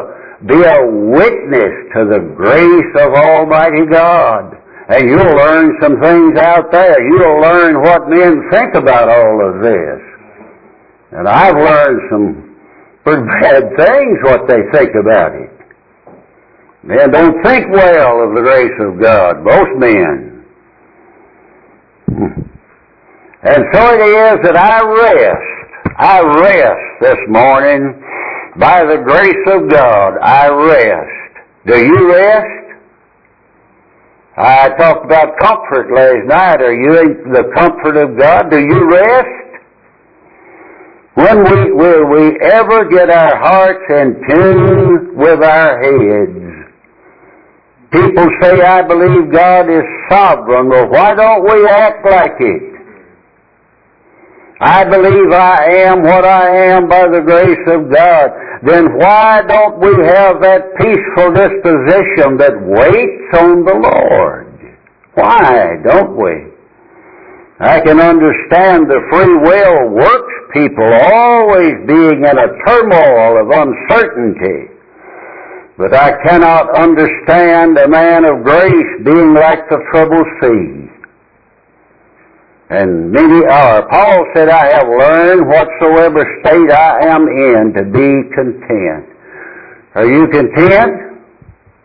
be 0.46 0.58
a 0.58 0.80
witness 0.84 1.74
to 1.94 2.04
the 2.10 2.20
grace 2.34 2.92
of 2.98 3.14
Almighty 3.14 3.86
God. 3.90 4.58
And 4.88 5.08
you'll 5.08 5.36
learn 5.38 5.78
some 5.80 6.00
things 6.02 6.38
out 6.38 6.70
there. 6.70 6.98
You'll 7.08 7.40
learn 7.40 7.80
what 7.80 8.08
men 8.08 8.42
think 8.50 8.74
about 8.74 9.08
all 9.08 9.48
of 9.48 9.62
this. 9.62 10.00
And 11.12 11.28
I've 11.28 11.56
learned 11.56 12.00
some 12.10 12.56
pretty 13.04 13.22
bad 13.40 13.62
things 13.78 14.18
what 14.24 14.48
they 14.48 14.60
think 14.72 14.90
about 15.00 15.32
it. 15.34 15.50
Men 16.82 17.10
don't 17.12 17.42
think 17.44 17.70
well 17.72 18.28
of 18.28 18.34
the 18.34 18.42
grace 18.42 18.78
of 18.80 19.00
God, 19.00 19.42
most 19.42 19.78
men. 19.78 20.44
And 23.46 23.62
so 23.74 23.80
it 23.92 24.00
is 24.00 24.38
that 24.42 24.56
I 24.56 24.80
rest. 24.80 25.63
I 25.96 26.20
rest 26.20 27.00
this 27.02 27.18
morning 27.28 28.02
by 28.58 28.82
the 28.84 28.98
grace 29.04 29.46
of 29.54 29.70
God. 29.70 30.18
I 30.20 30.48
rest. 30.48 31.46
Do 31.66 31.78
you 31.78 32.12
rest? 32.12 32.80
I 34.36 34.70
talked 34.70 35.04
about 35.04 35.38
comfort 35.40 35.94
last 35.94 36.26
night. 36.26 36.60
Are 36.62 36.74
you 36.74 36.98
in 36.98 37.32
the 37.32 37.44
comfort 37.54 37.96
of 37.96 38.18
God? 38.18 38.50
Do 38.50 38.58
you 38.58 38.90
rest? 38.90 39.44
When 41.14 41.44
we, 41.44 41.72
will 41.72 42.06
we 42.10 42.40
ever 42.42 42.88
get 42.90 43.08
our 43.08 43.38
hearts 43.38 43.84
in 43.88 44.20
tune 44.28 45.16
with 45.16 45.44
our 45.44 45.80
heads? 45.80 46.54
People 47.92 48.26
say, 48.42 48.60
I 48.60 48.82
believe 48.82 49.32
God 49.32 49.70
is 49.70 49.84
sovereign. 50.10 50.68
Well, 50.68 50.90
why 50.90 51.14
don't 51.14 51.44
we 51.44 51.68
act 51.68 52.04
like 52.04 52.34
it? 52.40 52.73
I 54.60 54.84
believe 54.84 55.32
I 55.32 55.90
am 55.90 56.02
what 56.02 56.24
I 56.24 56.74
am 56.74 56.88
by 56.88 57.08
the 57.08 57.22
grace 57.26 57.66
of 57.66 57.90
God. 57.90 58.30
Then 58.62 58.96
why 58.98 59.42
don't 59.48 59.78
we 59.80 59.90
have 60.06 60.40
that 60.40 60.74
peaceful 60.78 61.34
disposition 61.34 62.38
that 62.38 62.54
waits 62.62 63.30
on 63.34 63.64
the 63.64 63.74
Lord? 63.74 64.54
Why 65.14 65.76
don't 65.82 66.16
we? 66.16 66.54
I 67.60 67.80
can 67.80 68.00
understand 68.00 68.86
the 68.86 69.02
free 69.10 69.36
will 69.42 69.90
works 69.90 70.34
people 70.54 70.90
always 71.12 71.74
being 71.86 72.22
in 72.22 72.36
a 72.38 72.50
turmoil 72.66 73.42
of 73.42 73.50
uncertainty. 73.50 74.74
But 75.76 75.94
I 75.94 76.12
cannot 76.22 76.70
understand 76.78 77.76
a 77.78 77.88
man 77.88 78.24
of 78.24 78.44
grace 78.44 78.92
being 79.04 79.34
like 79.34 79.68
the 79.68 79.82
troubled 79.90 80.26
sea. 80.40 80.83
And 82.70 83.12
many 83.12 83.44
are. 83.44 83.86
Paul 83.88 84.24
said, 84.34 84.48
I 84.48 84.72
have 84.72 84.88
learned 84.88 85.46
whatsoever 85.46 86.24
state 86.40 86.70
I 86.72 87.12
am 87.12 87.28
in 87.28 87.72
to 87.76 87.82
be 87.84 88.08
content. 88.32 89.04
Are 89.94 90.08
you 90.08 90.26
content? 90.32 91.20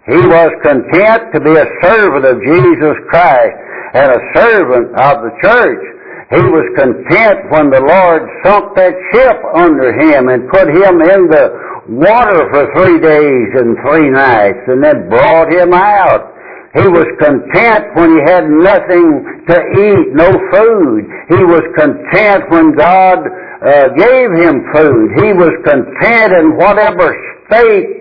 He 0.08 0.18
was 0.24 0.50
content 0.64 1.22
to 1.36 1.40
be 1.44 1.52
a 1.52 1.68
servant 1.84 2.26
of 2.26 2.42
Jesus 2.42 2.96
Christ 3.12 3.58
and 3.94 4.08
a 4.10 4.22
servant 4.34 4.88
of 4.96 5.16
the 5.22 5.34
church. 5.44 5.84
He 6.32 6.46
was 6.48 6.66
content 6.78 7.52
when 7.52 7.70
the 7.70 7.82
Lord 7.82 8.22
sunk 8.46 8.74
that 8.78 8.94
ship 9.12 9.38
under 9.54 9.94
him 9.94 10.30
and 10.30 10.50
put 10.50 10.70
him 10.70 11.02
in 11.02 11.22
the 11.28 11.46
water 11.90 12.40
for 12.54 12.70
three 12.78 13.02
days 13.02 13.50
and 13.58 13.76
three 13.82 14.10
nights 14.10 14.62
and 14.68 14.82
then 14.82 15.10
brought 15.10 15.52
him 15.52 15.74
out. 15.74 16.39
He 16.74 16.86
was 16.86 17.10
content 17.18 17.98
when 17.98 18.14
he 18.14 18.22
had 18.30 18.46
nothing 18.46 19.26
to 19.50 19.58
eat, 19.58 20.06
no 20.14 20.30
food. 20.54 21.02
He 21.34 21.42
was 21.42 21.66
content 21.74 22.46
when 22.54 22.78
God 22.78 23.26
uh, 23.26 23.90
gave 23.98 24.30
him 24.38 24.62
food. 24.70 25.08
He 25.18 25.34
was 25.34 25.50
content 25.66 26.30
in 26.38 26.58
whatever 26.58 27.10
state 27.50 28.00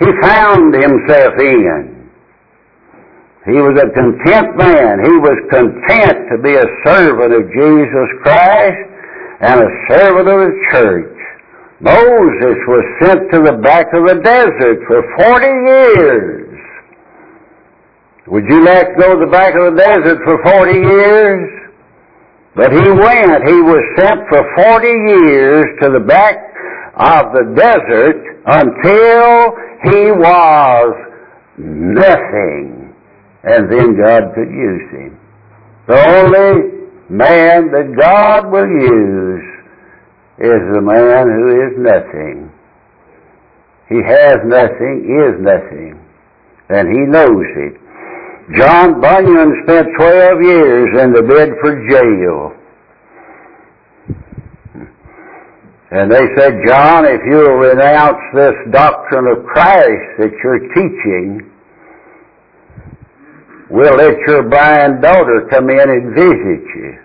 he 0.00 0.06
found 0.22 0.74
himself 0.74 1.34
in. 1.38 2.10
He 3.46 3.60
was 3.62 3.78
a 3.78 3.88
content 3.94 4.56
man. 4.56 5.04
He 5.04 5.14
was 5.20 5.38
content 5.52 6.16
to 6.32 6.36
be 6.42 6.54
a 6.56 6.66
servant 6.82 7.30
of 7.30 7.46
Jesus 7.52 8.08
Christ 8.24 8.90
and 9.40 9.60
a 9.60 9.70
servant 9.88 10.28
of 10.28 10.38
the 10.40 10.54
church. 10.72 11.14
Moses 11.80 12.58
was 12.66 12.84
sent 13.02 13.20
to 13.32 13.38
the 13.44 13.60
back 13.62 13.86
of 13.92 14.08
the 14.08 14.18
desert 14.24 14.78
for 14.88 15.04
40 15.20 15.46
years. 15.46 16.43
Would 18.26 18.44
you 18.48 18.64
like 18.64 18.88
to 18.88 18.94
go 19.00 19.20
the 19.20 19.30
back 19.30 19.54
of 19.54 19.74
the 19.74 19.76
desert 19.76 20.18
for 20.24 20.42
40 20.44 20.72
years? 20.72 21.64
But 22.56 22.72
he 22.72 22.88
went. 22.88 23.44
He 23.48 23.60
was 23.60 23.82
sent 23.98 24.20
for 24.30 24.42
40 24.56 24.86
years 24.88 25.64
to 25.82 25.90
the 25.90 26.00
back 26.00 26.36
of 26.96 27.32
the 27.34 27.52
desert 27.54 28.16
until 28.46 29.52
he 29.82 30.10
was 30.12 30.94
nothing. 31.58 32.84
and 33.44 33.70
then 33.70 33.96
God 34.00 34.32
could 34.34 34.48
use 34.48 34.90
him. 34.90 35.20
The 35.86 36.00
only 36.16 36.88
man 37.10 37.68
that 37.72 37.92
God 37.94 38.50
will 38.50 38.66
use 38.66 39.44
is 40.38 40.60
the 40.72 40.80
man 40.80 41.28
who 41.28 41.46
is 41.60 41.72
nothing. 41.76 42.50
He 43.90 44.00
has 44.00 44.38
nothing, 44.46 45.04
is 45.04 45.36
nothing, 45.44 46.00
and 46.70 46.88
he 46.88 47.04
knows 47.04 47.44
it. 47.68 47.83
John 48.52 49.00
Bunyan 49.00 49.64
spent 49.64 49.88
12 49.98 50.42
years 50.42 51.00
in 51.00 51.12
the 51.12 51.22
Bedford 51.22 51.80
jail. 51.88 52.52
And 55.90 56.10
they 56.10 56.26
said, 56.36 56.52
John, 56.66 57.06
if 57.06 57.20
you'll 57.24 57.56
renounce 57.56 58.20
this 58.34 58.54
doctrine 58.70 59.28
of 59.28 59.46
Christ 59.46 60.18
that 60.18 60.32
you're 60.42 60.60
teaching, 60.74 61.50
we'll 63.70 63.96
let 63.96 64.18
your 64.26 64.48
blind 64.50 65.00
daughter 65.00 65.48
come 65.50 65.70
in 65.70 65.88
and 65.88 66.14
visit 66.14 66.64
you. 66.76 66.98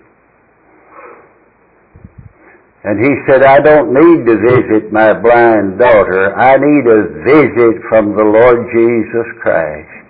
And 2.84 2.98
he 3.00 3.12
said, 3.28 3.44
I 3.44 3.60
don't 3.60 3.94
need 3.94 4.26
to 4.26 4.36
visit 4.36 4.92
my 4.92 5.12
blind 5.14 5.78
daughter. 5.78 6.34
I 6.36 6.56
need 6.56 6.84
a 6.84 7.02
visit 7.24 7.80
from 7.88 8.16
the 8.16 8.24
Lord 8.24 8.66
Jesus 8.74 9.26
Christ. 9.40 10.09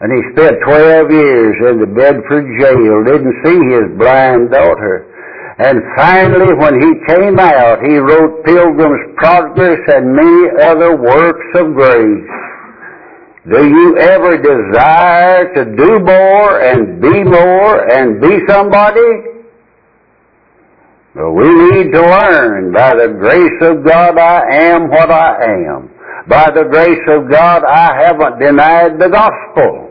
And 0.00 0.12
he 0.14 0.20
spent 0.30 0.54
12 0.62 1.10
years 1.10 1.56
in 1.70 1.80
the 1.82 1.90
Bedford 1.90 2.46
jail, 2.62 3.02
didn't 3.02 3.34
see 3.42 3.58
his 3.74 3.98
blind 3.98 4.50
daughter. 4.50 5.10
And 5.58 5.82
finally, 5.96 6.54
when 6.54 6.78
he 6.78 6.90
came 7.10 7.38
out, 7.40 7.82
he 7.82 7.98
wrote 7.98 8.44
Pilgrim's 8.44 9.16
Progress 9.16 9.80
and 9.90 10.14
many 10.14 10.62
other 10.62 10.94
works 10.94 11.46
of 11.58 11.74
grace. 11.74 12.30
Do 13.50 13.66
you 13.66 13.96
ever 13.98 14.38
desire 14.38 15.52
to 15.54 15.64
do 15.74 15.98
more 15.98 16.60
and 16.60 17.02
be 17.02 17.24
more 17.24 17.90
and 17.90 18.20
be 18.20 18.38
somebody? 18.48 19.34
we 21.18 21.48
need 21.48 21.90
to 21.90 22.00
learn 22.00 22.72
by 22.72 22.94
the 22.94 23.08
grace 23.18 23.58
of 23.62 23.82
God 23.84 24.16
I 24.16 24.42
am 24.70 24.88
what 24.88 25.10
I 25.10 25.42
am. 25.42 25.90
By 26.28 26.46
the 26.54 26.68
grace 26.70 27.02
of 27.08 27.28
God 27.28 27.64
I 27.64 28.06
haven't 28.06 28.38
denied 28.38 29.00
the 29.00 29.08
gospel. 29.08 29.87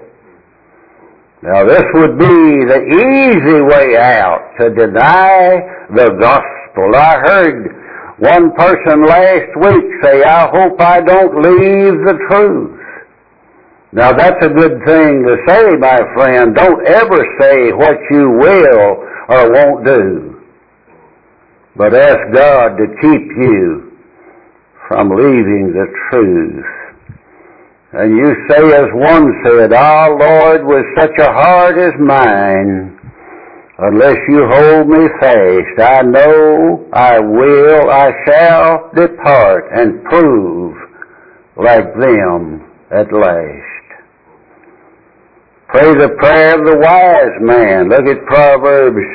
Now 1.47 1.63
this 1.65 1.83
would 1.93 2.19
be 2.19 2.37
the 2.67 2.81
easy 2.83 3.61
way 3.63 3.95
out 3.95 4.51
to 4.59 4.69
deny 4.75 5.63
the 5.95 6.09
gospel. 6.19 6.91
I 6.95 7.15
heard 7.23 8.19
one 8.19 8.51
person 8.51 9.05
last 9.05 9.51
week 9.63 9.85
say, 10.03 10.23
I 10.23 10.49
hope 10.51 10.81
I 10.81 10.99
don't 10.99 11.35
leave 11.41 11.95
the 12.03 12.17
truth. 12.29 12.79
Now 13.93 14.11
that's 14.11 14.45
a 14.45 14.49
good 14.49 14.83
thing 14.85 15.23
to 15.23 15.35
say, 15.47 15.63
my 15.79 15.99
friend. 16.13 16.53
Don't 16.53 16.85
ever 16.85 17.19
say 17.39 17.71
what 17.71 17.97
you 18.11 18.29
will 18.29 19.07
or 19.29 19.51
won't 19.51 19.85
do 19.85 20.37
but 21.77 21.93
ask 21.93 22.17
God 22.33 22.69
to 22.77 22.87
keep 23.01 23.25
you 23.37 23.91
from 24.87 25.09
leaving 25.09 25.73
the 25.73 25.85
truth. 26.09 26.65
And 27.93 28.17
you 28.17 28.27
say 28.49 28.63
as 28.75 28.89
one 28.93 29.31
said, 29.45 29.71
Our 29.71 30.19
Lord, 30.19 30.67
with 30.67 30.85
such 30.99 31.17
a 31.19 31.31
heart 31.31 31.77
as 31.77 31.93
mine, 31.97 32.99
unless 33.77 34.17
you 34.27 34.43
hold 34.45 34.89
me 34.89 35.07
fast, 35.21 35.79
I 35.79 36.01
know 36.01 36.85
I 36.91 37.17
will, 37.19 37.89
I 37.89 38.11
shall 38.27 38.91
depart 38.93 39.71
and 39.71 40.03
prove 40.03 40.75
like 41.55 41.87
them 41.95 42.69
at 42.91 43.07
last. 43.13 43.87
Pray 45.69 45.91
the 45.95 46.11
prayer 46.19 46.59
of 46.59 46.65
the 46.67 46.77
wise 46.83 47.39
man. 47.39 47.87
Look 47.87 48.03
at 48.03 48.25
Proverbs 48.25 49.07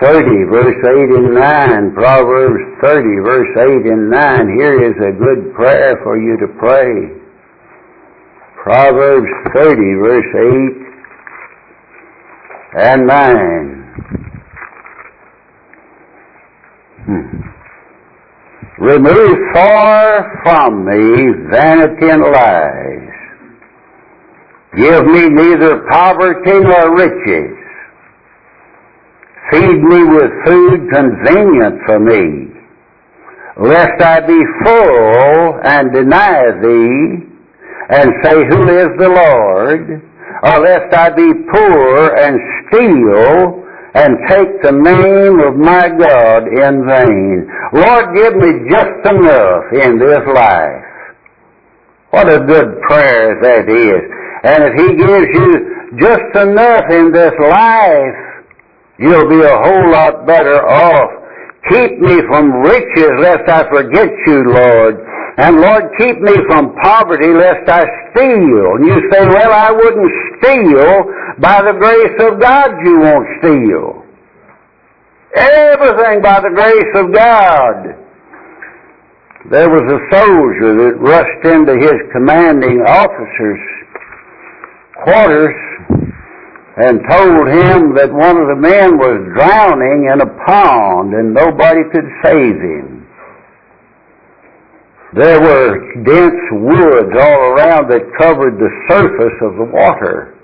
30, 0.00 0.24
verse 0.48 0.80
8 0.80 0.96
and 1.12 1.34
9, 1.34 1.92
Proverbs 1.92 2.64
30, 2.80 3.20
verse 3.20 3.52
8 3.58 3.68
and 3.84 4.10
9. 4.10 4.56
Here 4.56 4.80
is 4.80 4.96
a 4.96 5.12
good 5.12 5.54
prayer 5.54 6.00
for 6.02 6.16
you 6.16 6.38
to 6.40 6.48
pray. 6.58 7.19
Proverbs 8.62 9.28
30, 9.54 9.76
verse 10.02 10.26
8 12.76 12.90
and 12.92 13.06
9. 13.06 13.76
Hmm. 17.06 17.26
Remove 18.78 19.38
far 19.54 20.40
from 20.42 20.84
me 20.84 21.32
vanity 21.50 22.08
and 22.10 22.22
lies. 22.22 23.08
Give 24.76 25.04
me 25.06 25.28
neither 25.28 25.86
poverty 25.90 26.60
nor 26.60 26.96
riches 26.96 27.60
Feed 29.50 29.82
me 29.82 30.04
with 30.04 30.30
food 30.46 30.88
convenient 30.92 31.80
for 31.84 31.98
me, 31.98 32.54
lest 33.56 34.00
I 34.00 34.20
be 34.20 34.40
full 34.64 35.58
and 35.64 35.92
deny 35.92 36.52
thee, 36.62 37.29
and 37.90 38.08
say, 38.22 38.36
Who 38.50 38.62
is 38.70 38.90
the 38.98 39.10
Lord? 39.10 40.02
Or 40.42 40.56
lest 40.62 40.94
I 40.94 41.10
be 41.10 41.28
poor 41.52 42.16
and 42.16 42.38
steal 42.68 43.60
and 43.94 44.14
take 44.30 44.62
the 44.62 44.72
name 44.72 45.36
of 45.42 45.58
my 45.58 45.90
God 45.90 46.46
in 46.46 46.86
vain. 46.86 47.50
Lord, 47.74 48.14
give 48.14 48.34
me 48.38 48.50
just 48.70 49.02
enough 49.10 49.64
in 49.74 49.98
this 49.98 50.24
life. 50.32 50.86
What 52.10 52.32
a 52.32 52.40
good 52.46 52.80
prayer 52.88 53.34
that 53.42 53.66
is. 53.66 54.02
And 54.42 54.64
if 54.64 54.74
He 54.78 54.88
gives 54.94 55.28
you 55.34 55.50
just 55.98 56.30
enough 56.38 56.86
in 56.90 57.10
this 57.12 57.34
life, 57.50 58.16
you'll 58.98 59.28
be 59.28 59.42
a 59.42 59.58
whole 59.58 59.90
lot 59.90 60.26
better 60.26 60.62
off. 60.62 61.10
Keep 61.68 61.98
me 61.98 62.22
from 62.30 62.52
riches 62.62 63.12
lest 63.20 63.44
I 63.50 63.68
forget 63.68 64.08
you, 64.26 64.42
Lord. 64.46 64.96
And 65.40 65.56
Lord, 65.56 65.84
keep 65.96 66.20
me 66.20 66.36
from 66.48 66.76
poverty 66.82 67.32
lest 67.32 67.64
I 67.64 67.80
steal. 68.12 68.64
And 68.76 68.84
you 68.84 68.98
say, 69.10 69.24
well, 69.24 69.52
I 69.52 69.72
wouldn't 69.72 70.12
steal. 70.36 71.04
By 71.40 71.62
the 71.64 71.72
grace 71.80 72.16
of 72.28 72.38
God, 72.38 72.68
you 72.84 73.00
won't 73.00 73.28
steal. 73.40 74.04
Everything 75.34 76.20
by 76.20 76.40
the 76.44 76.52
grace 76.52 76.92
of 76.94 77.14
God. 77.14 77.96
There 79.48 79.70
was 79.70 79.86
a 79.88 80.00
soldier 80.12 80.76
that 80.76 81.00
rushed 81.00 81.44
into 81.48 81.72
his 81.72 81.96
commanding 82.12 82.84
officer's 82.84 83.64
quarters 85.02 85.56
and 86.76 87.00
told 87.08 87.48
him 87.48 87.94
that 87.96 88.12
one 88.12 88.36
of 88.36 88.46
the 88.52 88.60
men 88.60 88.98
was 88.98 89.16
drowning 89.32 90.10
in 90.12 90.20
a 90.20 90.30
pond 90.44 91.14
and 91.14 91.32
nobody 91.32 91.80
could 91.90 92.08
save 92.22 92.60
him. 92.60 92.89
There 95.12 95.40
were 95.40 96.04
dense 96.04 96.44
woods 96.52 97.12
all 97.18 97.40
around 97.50 97.90
that 97.90 98.06
covered 98.18 98.58
the 98.58 98.70
surface 98.88 99.38
of 99.42 99.58
the 99.58 99.66
water. 99.74 100.38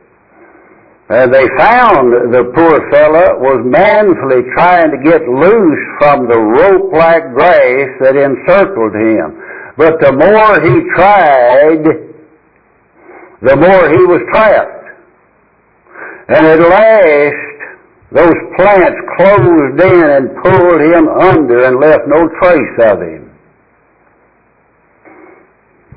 And 1.08 1.32
they 1.32 1.46
found 1.56 2.34
the 2.34 2.50
poor 2.50 2.90
fellow 2.90 3.38
was 3.38 3.62
manfully 3.62 4.42
trying 4.58 4.90
to 4.90 4.98
get 5.06 5.22
loose 5.22 5.84
from 6.02 6.26
the 6.26 6.34
rope-like 6.34 7.30
grass 7.30 7.88
that 8.02 8.18
encircled 8.18 8.90
him. 8.90 9.38
But 9.78 10.00
the 10.02 10.10
more 10.18 10.58
he 10.66 10.82
tried, 10.98 11.84
the 13.42 13.54
more 13.54 13.86
he 13.86 14.02
was 14.02 14.20
trapped. 14.34 14.76
And 16.26 16.44
at 16.44 16.58
last, 16.58 17.56
those 18.10 18.34
plants 18.58 18.98
closed 19.16 19.78
in 19.78 20.06
and 20.10 20.26
pulled 20.42 20.80
him 20.80 21.06
under 21.06 21.66
and 21.66 21.78
left 21.78 22.02
no 22.08 22.26
trace 22.42 22.90
of 22.90 22.98
him. 22.98 23.25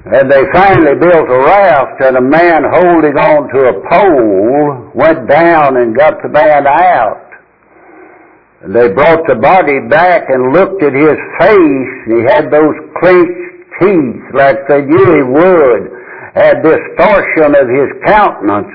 And 0.06 0.32
they 0.32 0.44
finally 0.54 0.96
built 0.96 1.28
a 1.28 1.40
raft 1.44 2.00
and 2.02 2.16
a 2.16 2.22
man 2.22 2.64
holding 2.72 3.18
on 3.20 3.52
to 3.52 3.60
a 3.68 3.76
pole 3.92 4.92
went 4.96 5.28
down 5.28 5.76
and 5.76 5.96
got 5.96 6.24
the 6.24 6.30
man 6.30 6.66
out. 6.66 7.28
And 8.64 8.76
they 8.76 8.88
brought 8.96 9.28
the 9.28 9.36
body 9.36 9.80
back 9.90 10.24
and 10.30 10.54
looked 10.56 10.84
at 10.84 10.96
his 10.96 11.20
face. 11.40 11.96
He 12.08 12.20
had 12.32 12.48
those 12.48 12.76
clenched 13.00 13.50
teeth 13.80 14.24
like 14.34 14.60
they 14.68 14.88
knew 14.88 15.04
he 15.04 15.24
would, 15.24 15.84
had 16.36 16.64
distortion 16.64 17.56
of 17.60 17.68
his 17.68 17.90
countenance 18.08 18.72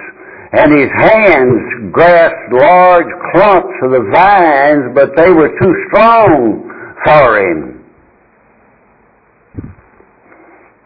and 0.57 0.71
his 0.71 0.91
hands 0.93 1.91
grasped 1.91 2.53
large 2.53 3.11
clumps 3.33 3.75
of 3.83 3.91
the 3.91 4.05
vines, 4.13 4.95
but 4.95 5.11
they 5.17 5.31
were 5.31 5.51
too 5.59 5.75
strong 5.89 6.71
for 7.03 7.39
him. 7.41 7.74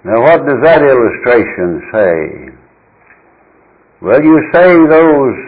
Now 0.05 0.23
what 0.23 0.47
does 0.47 0.63
that 0.63 0.83
illustration 0.83 1.83
say? 1.93 2.59
Well, 4.01 4.23
you 4.23 4.39
say 4.55 4.71
those, 4.87 5.39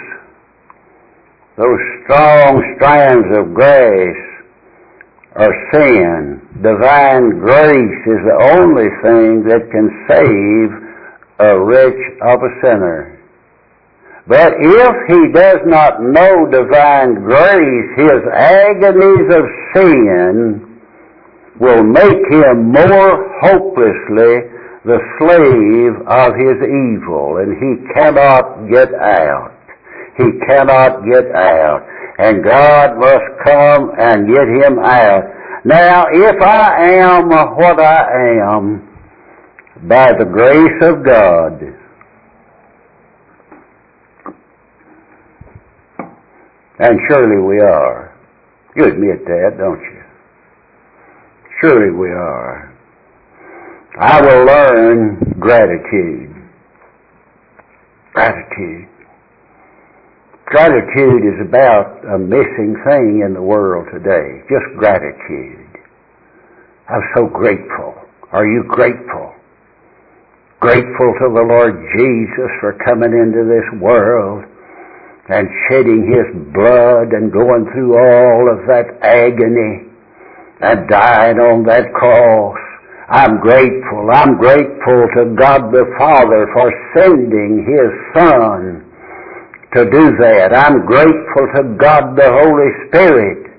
those 1.56 1.80
strong 2.02 2.74
strands 2.76 3.28
of 3.38 3.54
grace 3.54 4.26
are 5.36 5.54
sin. 5.72 6.42
Divine 6.62 7.38
grace 7.38 8.00
is 8.10 8.20
the 8.26 8.38
only 8.58 8.90
thing 9.06 9.44
that 9.46 9.70
can 9.70 9.86
save 10.10 10.90
a 11.38 11.60
wretch 11.62 12.02
of 12.22 12.42
a 12.42 12.50
sinner. 12.60 13.20
But 14.26 14.54
if 14.58 14.94
he 15.08 15.32
does 15.32 15.60
not 15.66 16.02
know 16.02 16.50
divine 16.50 17.22
grace, 17.22 17.90
his 17.96 18.20
agonies 18.34 19.30
of 19.30 19.44
sin 19.76 20.69
will 21.60 21.84
make 21.84 22.24
him 22.32 22.72
more 22.72 23.12
hopelessly 23.42 24.48
the 24.84 24.98
slave 25.20 25.94
of 26.08 26.32
his 26.40 26.56
evil, 26.64 27.36
and 27.36 27.52
he 27.60 27.92
cannot 27.92 28.66
get 28.72 28.88
out. 28.94 29.52
He 30.16 30.24
cannot 30.48 31.04
get 31.04 31.30
out. 31.36 31.86
And 32.18 32.42
God 32.42 32.98
must 32.98 33.28
come 33.44 33.92
and 33.98 34.26
get 34.26 34.48
him 34.48 34.78
out. 34.78 35.24
Now, 35.64 36.06
if 36.10 36.42
I 36.42 36.92
am 36.96 37.28
what 37.28 37.78
I 37.78 38.56
am, 38.56 38.88
by 39.86 40.12
the 40.18 40.24
grace 40.24 40.82
of 40.82 41.04
God, 41.04 41.60
and 46.78 46.98
surely 47.08 47.42
we 47.46 47.60
are. 47.60 48.16
You 48.76 48.84
admit 48.84 49.24
that, 49.26 49.56
don't 49.58 49.80
you? 49.80 49.99
Surely 51.60 51.92
we 51.92 52.08
are. 52.08 52.72
I 54.00 54.20
will 54.22 54.46
learn 54.46 55.36
gratitude. 55.38 56.32
Gratitude. 58.14 58.88
Gratitude 60.46 61.22
is 61.28 61.46
about 61.46 62.00
a 62.14 62.18
missing 62.18 62.80
thing 62.88 63.22
in 63.26 63.34
the 63.34 63.42
world 63.42 63.88
today. 63.92 64.40
Just 64.48 64.72
gratitude. 64.78 65.68
I'm 66.88 67.04
so 67.14 67.26
grateful. 67.26 67.94
Are 68.32 68.46
you 68.46 68.64
grateful? 68.66 69.34
Grateful 70.60 71.10
to 71.20 71.26
the 71.34 71.44
Lord 71.44 71.76
Jesus 71.94 72.50
for 72.60 72.78
coming 72.84 73.12
into 73.12 73.44
this 73.44 73.82
world 73.82 74.44
and 75.28 75.46
shedding 75.68 76.08
His 76.08 76.54
blood 76.54 77.12
and 77.12 77.30
going 77.30 77.68
through 77.74 78.00
all 78.00 78.48
of 78.48 78.66
that 78.66 78.96
agony 79.02 79.89
and 80.62 80.88
died 80.88 81.38
on 81.38 81.64
that 81.64 81.92
cross 81.94 82.56
I'm 83.10 83.40
grateful. 83.40 84.06
I'm 84.14 84.38
grateful 84.38 85.02
to 85.18 85.34
God 85.34 85.74
the 85.74 85.82
Father 85.98 86.46
for 86.54 86.70
sending 86.94 87.66
His 87.66 87.90
Son 88.14 88.86
to 89.74 89.82
do 89.82 90.04
that. 90.22 90.54
I'm 90.54 90.86
grateful 90.86 91.44
to 91.58 91.74
God 91.74 92.14
the 92.14 92.30
Holy 92.30 92.70
Spirit 92.86 93.50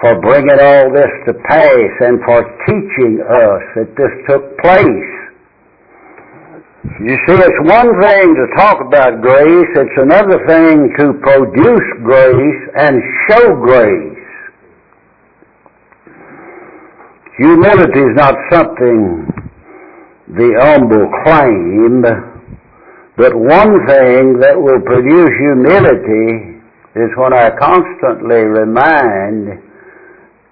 for 0.00 0.16
bringing 0.24 0.56
all 0.56 0.88
this 0.88 1.12
to 1.28 1.34
pass 1.36 1.92
and 2.00 2.16
for 2.24 2.40
teaching 2.64 3.20
us 3.20 3.62
that 3.76 3.92
this 3.92 4.14
took 4.24 4.56
place. 4.64 5.14
You 7.04 7.16
see, 7.28 7.36
it's 7.44 7.62
one 7.68 7.92
thing 8.00 8.26
to 8.32 8.46
talk 8.56 8.80
about 8.80 9.20
grace, 9.20 9.68
it's 9.76 9.98
another 10.00 10.40
thing 10.48 10.96
to 10.96 11.12
produce 11.20 11.88
grace 12.08 12.62
and 12.72 13.02
show 13.28 13.52
grace. 13.52 14.17
Humility 17.38 18.00
is 18.00 18.14
not 18.16 18.34
something 18.50 19.26
the 20.26 20.50
humble 20.60 21.06
claim, 21.24 22.02
but 23.16 23.32
one 23.34 23.86
thing 23.86 24.40
that 24.42 24.58
will 24.58 24.82
produce 24.82 25.30
humility 25.38 26.58
is 26.98 27.10
when 27.16 27.32
I 27.32 27.54
constantly 27.56 28.42
remind 28.42 29.62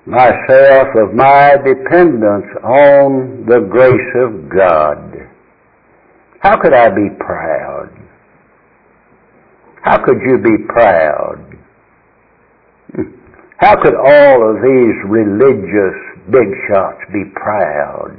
myself 0.07 0.89
of 0.95 1.13
my 1.13 1.57
dependence 1.67 2.47
on 2.63 3.45
the 3.49 3.67
grace 3.69 4.13
of 4.23 4.49
God. 4.49 5.29
How 6.41 6.57
could 6.57 6.73
I 6.73 6.89
be 6.91 7.11
proud? 7.19 7.91
How 9.83 9.99
could 10.05 10.21
you 10.25 10.39
be 10.39 10.65
proud? 10.69 11.59
Hmm. 12.95 13.03
How 13.59 13.75
could 13.83 13.95
all 13.95 14.51
of 14.51 14.63
these 14.63 14.95
religious 15.11 16.16
big 16.31 16.49
shots 16.69 17.01
be 17.13 17.25
proud, 17.35 18.17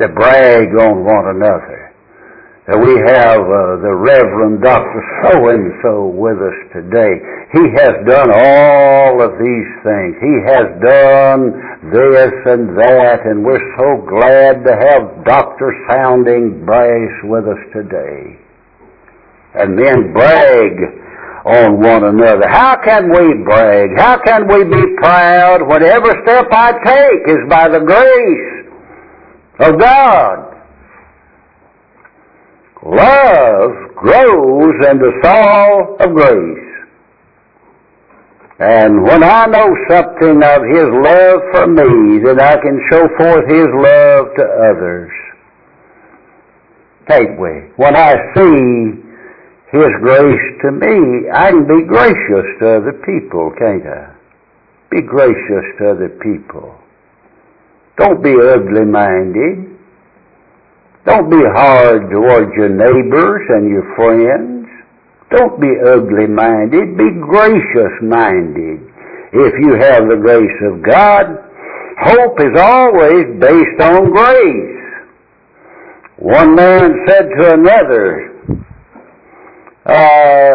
to 0.00 0.08
brag 0.08 0.68
on 0.74 1.04
one 1.04 1.36
another. 1.36 1.94
Uh, 2.64 2.78
we 2.80 2.96
have 2.96 3.44
uh, 3.44 3.76
the 3.84 3.92
Reverend 3.92 4.62
Dr. 4.64 5.00
So-and-so 5.20 6.16
with 6.16 6.40
us 6.40 6.58
today. 6.72 7.20
He 7.52 7.64
has 7.76 7.92
done 8.08 8.32
all 8.32 9.20
of 9.20 9.36
these 9.36 9.70
things. 9.84 10.16
He 10.16 10.36
has 10.48 10.66
done 10.80 11.52
this 11.92 12.32
and 12.48 12.72
that, 12.80 13.20
and 13.28 13.44
we're 13.44 13.60
so 13.76 14.00
glad 14.08 14.64
to 14.64 14.72
have 14.72 15.24
Dr. 15.28 15.76
Sounding 15.92 16.64
Brass 16.64 17.12
with 17.24 17.44
us 17.44 17.60
today. 17.76 18.40
And 19.60 19.78
then 19.78 20.14
brag 20.14 21.03
on 21.44 21.80
one 21.80 22.04
another. 22.04 22.48
How 22.48 22.76
can 22.82 23.10
we 23.10 23.44
brag? 23.44 23.90
How 23.96 24.18
can 24.24 24.48
we 24.48 24.64
be 24.64 24.96
proud 24.96 25.66
when 25.68 25.82
every 25.82 26.14
step 26.24 26.46
I 26.50 26.72
take 26.72 27.28
is 27.28 27.48
by 27.50 27.68
the 27.68 27.80
grace 27.80 28.64
of 29.60 29.78
God? 29.78 30.50
Love 32.86 33.94
grows 33.96 34.74
in 34.90 34.98
the 34.98 35.12
soil 35.22 35.96
of 36.00 36.14
grace. 36.14 36.70
And 38.58 39.02
when 39.02 39.22
I 39.22 39.46
know 39.46 39.68
something 39.90 40.40
of 40.42 40.60
His 40.72 40.88
love 41.02 41.40
for 41.52 41.66
me, 41.66 42.20
then 42.24 42.40
I 42.40 42.56
can 42.56 42.80
show 42.90 43.04
forth 43.18 43.48
His 43.48 43.66
love 43.74 44.26
to 44.36 44.44
others. 44.72 45.10
Take 47.08 47.38
we? 47.38 47.68
When 47.76 47.96
I 47.96 48.14
see 48.34 49.03
his 49.82 49.96
grace 50.02 50.46
to 50.62 50.70
me, 50.70 51.30
I 51.32 51.50
can 51.50 51.66
be 51.66 51.82
gracious 51.86 52.46
to 52.60 52.78
other 52.78 52.94
people, 53.02 53.50
can't 53.58 53.86
I? 53.86 54.14
Be 54.90 55.02
gracious 55.02 55.66
to 55.78 55.90
other 55.90 56.10
people. 56.22 56.74
Don't 57.98 58.22
be 58.22 58.34
ugly 58.34 58.84
minded. 58.86 59.74
Don't 61.06 61.30
be 61.30 61.42
hard 61.42 62.10
towards 62.10 62.50
your 62.56 62.70
neighbors 62.70 63.42
and 63.50 63.68
your 63.70 63.86
friends. 63.94 64.66
Don't 65.30 65.60
be 65.60 65.70
ugly 65.84 66.26
minded. 66.26 66.96
Be 66.96 67.10
gracious 67.20 67.94
minded. 68.02 68.80
If 69.32 69.54
you 69.60 69.74
have 69.74 70.06
the 70.08 70.18
grace 70.22 70.58
of 70.70 70.82
God, 70.82 71.26
hope 72.02 72.38
is 72.40 72.54
always 72.60 73.26
based 73.40 73.80
on 73.82 74.10
grace. 74.10 74.74
One 76.18 76.54
man 76.54 76.94
said 77.08 77.26
to 77.26 77.54
another, 77.54 78.33
uh, 79.84 80.52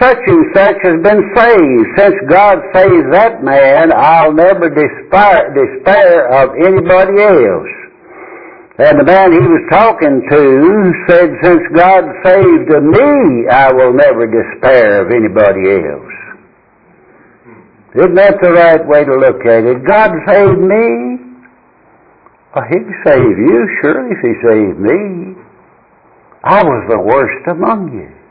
such 0.00 0.22
and 0.26 0.44
such 0.56 0.78
has 0.80 0.98
been 1.04 1.22
saved. 1.36 1.86
Since 1.98 2.16
God 2.30 2.56
saved 2.72 3.12
that 3.12 3.44
man, 3.44 3.92
I'll 3.92 4.32
never 4.32 4.72
despair, 4.72 5.52
despair 5.52 6.32
of 6.32 6.56
anybody 6.56 7.20
else. 7.20 7.68
And 8.78 8.98
the 8.98 9.04
man 9.04 9.32
he 9.32 9.38
was 9.44 9.64
talking 9.68 10.24
to 10.24 10.42
said, 11.06 11.28
since 11.44 11.60
God 11.76 12.04
saved 12.24 12.72
me, 12.72 13.44
I 13.52 13.68
will 13.72 13.92
never 13.92 14.24
despair 14.24 15.04
of 15.04 15.12
anybody 15.12 15.68
else. 15.76 16.16
Isn't 17.94 18.14
that 18.14 18.40
the 18.40 18.52
right 18.52 18.80
way 18.88 19.04
to 19.04 19.14
look 19.20 19.44
at 19.44 19.68
it? 19.68 19.84
God 19.84 20.10
saved 20.26 20.64
me. 20.64 21.20
Well, 22.56 22.64
he 22.72 22.80
can 22.80 22.96
save 23.04 23.36
you, 23.36 23.68
surely, 23.82 24.16
if 24.16 24.20
he 24.24 24.32
saved 24.40 24.80
me. 24.80 25.36
I 26.42 26.64
was 26.64 26.88
the 26.88 26.98
worst 26.98 27.46
among 27.48 27.92
you. 27.92 28.21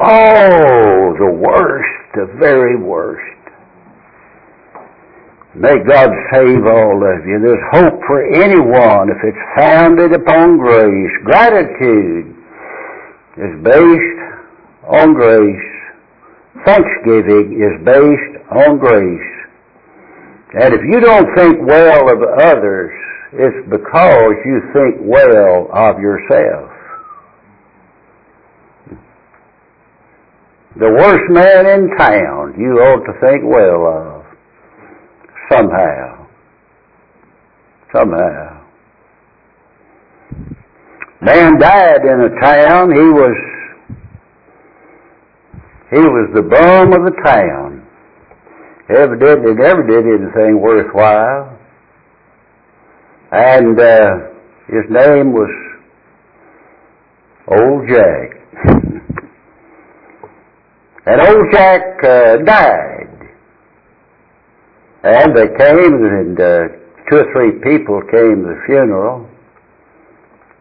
Oh, 0.00 1.14
the 1.18 1.32
worst, 1.38 2.14
the 2.14 2.26
very 2.38 2.76
worst. 2.76 3.28
May 5.54 5.74
God 5.86 6.08
save 6.32 6.64
all 6.64 6.96
of 6.96 7.26
you. 7.26 7.38
There's 7.38 7.66
hope 7.72 8.00
for 8.06 8.24
anyone 8.24 9.10
if 9.10 9.20
it's 9.22 9.44
founded 9.54 10.14
upon 10.14 10.56
grace. 10.56 11.12
Gratitude 11.24 12.34
is 13.36 13.52
based 13.62 14.20
on 14.88 15.12
grace. 15.12 15.68
Thanksgiving 16.64 17.60
is 17.60 17.84
based 17.84 18.48
on 18.50 18.78
grace. 18.78 19.32
And 20.54 20.72
if 20.72 20.80
you 20.88 21.00
don't 21.00 21.28
think 21.36 21.58
well 21.68 22.10
of 22.10 22.22
others, 22.40 22.92
it's 23.34 23.68
because 23.68 24.34
you 24.44 24.60
think 24.72 24.96
well 25.00 25.68
of 25.72 26.00
yourself. 26.00 26.71
The 30.76 30.88
worst 30.88 31.30
man 31.30 31.66
in 31.66 31.96
town 31.98 32.54
you 32.58 32.80
ought 32.80 33.04
to 33.04 33.12
think 33.20 33.42
well 33.44 33.86
of. 33.86 34.24
Somehow. 35.50 36.26
Somehow. 37.94 38.62
Man 41.20 41.58
died 41.58 42.02
in 42.02 42.20
a 42.20 42.40
town. 42.40 42.90
He 42.90 43.08
was 43.08 43.36
he 45.92 45.98
was 45.98 46.30
the 46.34 46.40
bum 46.40 46.92
of 46.94 47.04
the 47.04 47.14
town. 47.22 47.86
Evidently 48.88 49.52
never 49.54 49.86
did 49.86 50.06
anything 50.06 50.58
worthwhile. 50.58 51.58
And 53.30 53.78
uh, 53.78 54.10
his 54.68 54.84
name 54.88 55.32
was 55.32 55.50
Old 57.46 57.88
Jack. 57.88 58.31
And 61.06 61.20
old 61.20 61.52
Jack 61.52 61.82
uh, 62.04 62.36
died. 62.44 63.08
And 65.02 65.36
they 65.36 65.48
came, 65.58 65.94
and 65.98 66.38
uh, 66.38 66.68
two 67.10 67.16
or 67.16 67.26
three 67.34 67.58
people 67.64 68.00
came 68.10 68.42
to 68.42 68.54
the 68.54 68.60
funeral. 68.66 69.28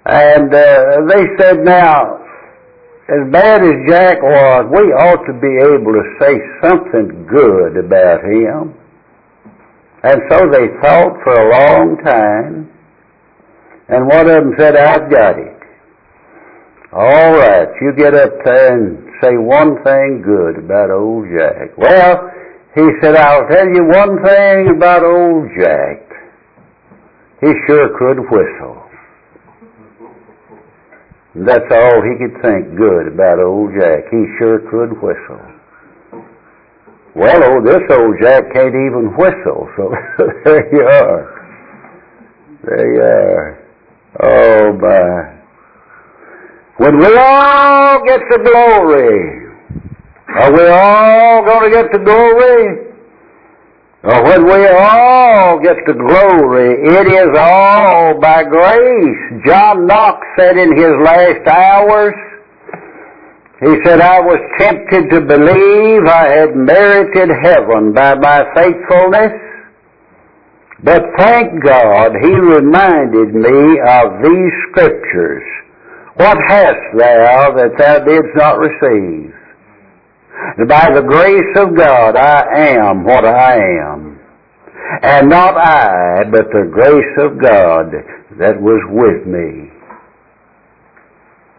And 0.05 0.51
uh, 0.51 1.05
they 1.07 1.23
said, 1.37 1.63
now, 1.63 2.17
as 3.07 3.31
bad 3.31 3.61
as 3.61 3.75
Jack 3.87 4.21
was, 4.23 4.65
we 4.71 4.89
ought 4.97 5.21
to 5.27 5.33
be 5.37 5.53
able 5.61 5.93
to 5.93 6.05
say 6.19 6.33
something 6.63 7.27
good 7.29 7.77
about 7.77 8.23
him. 8.25 8.73
And 10.03 10.21
so 10.31 10.49
they 10.49 10.73
thought 10.81 11.13
for 11.23 11.33
a 11.35 11.51
long 11.51 11.97
time, 12.03 12.71
and 13.89 14.07
one 14.07 14.21
of 14.21 14.27
them 14.27 14.53
said, 14.57 14.75
I've 14.75 15.11
got 15.11 15.37
it. 15.37 15.59
All 16.93 17.33
right, 17.33 17.67
you 17.79 17.93
get 17.95 18.15
up 18.15 18.31
there 18.43 18.75
and 18.75 19.10
say 19.21 19.37
one 19.37 19.81
thing 19.83 20.21
good 20.25 20.65
about 20.65 20.91
old 20.91 21.25
Jack. 21.37 21.77
Well, 21.77 22.29
he 22.75 22.87
said, 23.01 23.15
I'll 23.15 23.47
tell 23.47 23.67
you 23.67 23.83
one 23.85 24.23
thing 24.23 24.73
about 24.75 25.03
old 25.03 25.49
Jack. 25.59 26.07
He 27.41 27.51
sure 27.67 27.89
could 27.97 28.19
whistle. 28.29 28.77
And 31.33 31.47
that's 31.47 31.69
all 31.71 32.01
he 32.03 32.15
could 32.19 32.41
think 32.41 32.75
good 32.77 33.07
about 33.13 33.39
old 33.39 33.71
Jack. 33.79 34.11
He 34.11 34.25
sure 34.37 34.59
could 34.69 35.01
whistle. 35.01 35.41
Well, 37.15 37.41
oh, 37.43 37.61
this 37.63 37.83
old 37.91 38.15
Jack 38.21 38.53
can't 38.53 38.73
even 38.73 39.13
whistle, 39.17 39.67
so 39.75 39.91
there 40.45 40.73
you 40.73 40.81
are. 40.81 41.41
There 42.63 42.93
you 42.93 43.01
are. 43.01 43.57
Oh, 44.23 44.73
my. 44.73 45.40
When 46.81 46.97
we 46.97 47.15
all 47.15 48.03
get 48.07 48.21
to 48.31 48.37
glory, 48.41 49.45
are 50.33 50.51
we 50.51 50.65
all 50.67 51.45
going 51.45 51.69
to 51.69 51.77
get 51.77 51.91
to 51.93 51.99
glory? 52.03 52.87
Or 54.01 54.23
when 54.23 54.45
we 54.45 54.65
all 54.65 55.59
get 55.59 55.75
to 55.85 55.93
glory, 55.93 56.73
it 56.97 57.05
is 57.05 57.37
all 57.37 58.19
by 58.19 58.41
grace. 58.41 59.45
John 59.45 59.85
Knox 59.85 60.25
said 60.39 60.57
in 60.57 60.75
his 60.75 60.89
last 61.05 61.47
hours, 61.47 62.15
he 63.59 63.75
said, 63.85 64.01
I 64.01 64.19
was 64.19 64.39
tempted 64.57 65.11
to 65.11 65.21
believe 65.21 66.07
I 66.07 66.33
had 66.33 66.55
merited 66.55 67.29
heaven 67.43 67.93
by 67.93 68.15
my 68.15 68.41
faithfulness, 68.55 69.33
but 70.83 71.03
thank 71.19 71.63
God 71.63 72.13
he 72.23 72.33
reminded 72.33 73.35
me 73.35 73.79
of 73.87 74.23
these 74.23 74.53
scriptures. 74.71 75.43
What 76.15 76.37
hast 76.49 76.81
thou 76.97 77.53
that 77.55 77.71
thou 77.77 77.99
didst 78.05 78.35
not 78.35 78.59
receive? 78.59 79.33
And 80.57 80.67
By 80.67 80.89
the 80.93 81.01
grace 81.01 81.53
of 81.57 81.75
God 81.75 82.15
I 82.15 82.77
am 82.77 83.03
what 83.03 83.25
I 83.25 83.55
am. 83.91 84.19
And 85.03 85.29
not 85.29 85.55
I, 85.55 86.23
but 86.29 86.51
the 86.51 86.69
grace 86.71 87.15
of 87.19 87.41
God 87.41 87.91
that 88.39 88.59
was 88.59 88.81
with 88.89 89.25
me. 89.25 89.71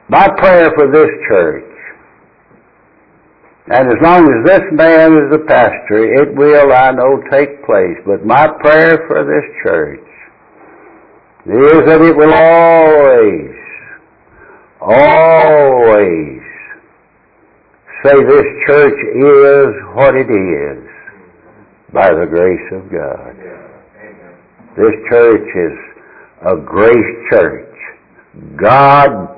My 0.08 0.28
prayer 0.38 0.70
for 0.76 0.90
this 0.92 1.08
church 1.28 1.72
and 3.70 3.88
as 3.88 3.98
long 4.02 4.26
as 4.26 4.44
this 4.44 4.66
man 4.72 5.14
is 5.14 5.30
the 5.30 5.46
pastor, 5.46 6.02
it 6.02 6.34
will, 6.34 6.72
I 6.74 6.90
know, 6.90 7.22
take 7.30 7.62
place. 7.64 7.94
But 8.04 8.26
my 8.26 8.48
prayer 8.58 9.06
for 9.06 9.22
this 9.22 9.46
church 9.62 10.02
is 11.46 11.80
that 11.86 12.02
it 12.02 12.16
will 12.16 12.34
always, 12.34 13.54
always 14.82 16.42
say 18.04 18.16
this 18.26 18.48
church 18.66 18.98
is 19.14 19.74
what 19.94 20.14
it 20.16 20.30
is 20.30 20.82
by 21.92 22.08
the 22.08 22.26
grace 22.26 22.72
of 22.72 22.90
God. 22.90 23.36
This 24.76 24.94
church 25.10 25.48
is 25.54 25.78
a 26.50 26.56
grace 26.56 27.30
church. 27.30 27.76
God 28.56 29.28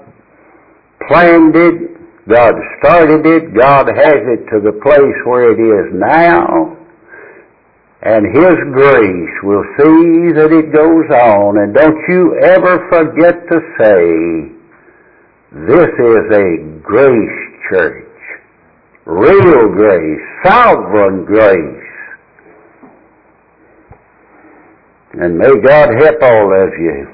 planned 1.09 1.57
it 1.57 1.95
God 2.29 2.55
started 2.81 3.27
it. 3.27 3.53
God 3.55 3.85
has 3.85 4.21
it 4.33 4.49
to 4.49 4.61
the 4.65 4.73
place 4.81 5.19
where 5.29 5.53
it 5.53 5.61
is 5.61 5.93
now. 5.93 6.73
And 8.01 8.25
His 8.33 8.57
grace 8.73 9.35
will 9.45 9.65
see 9.77 10.33
that 10.33 10.49
it 10.49 10.73
goes 10.73 11.09
on. 11.13 11.61
And 11.61 11.75
don't 11.75 12.01
you 12.09 12.33
ever 12.41 12.89
forget 12.89 13.45
to 13.53 13.61
say, 13.77 14.54
this 15.55 15.87
is 15.87 16.25
a 16.35 16.81
grace 16.83 17.41
church. 17.71 18.11
Real 19.07 19.69
grace. 19.69 20.21
Sovereign 20.45 21.25
grace. 21.25 21.85
And 25.13 25.39
may 25.39 25.55
God 25.65 25.91
help 25.95 26.23
all 26.23 26.51
of 26.51 26.71
you 26.77 27.07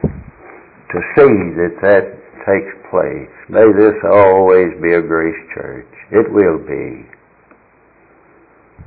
to 0.88 0.98
see 1.16 1.34
that 1.60 1.76
that 1.82 2.20
takes 2.48 2.72
place. 2.90 3.28
May 3.50 3.66
this 3.76 4.00
always 4.10 4.72
be 4.80 4.94
a 4.94 5.02
grace 5.02 5.36
church. 5.54 5.92
It 6.10 6.32
will 6.32 6.58
be. 6.64 7.04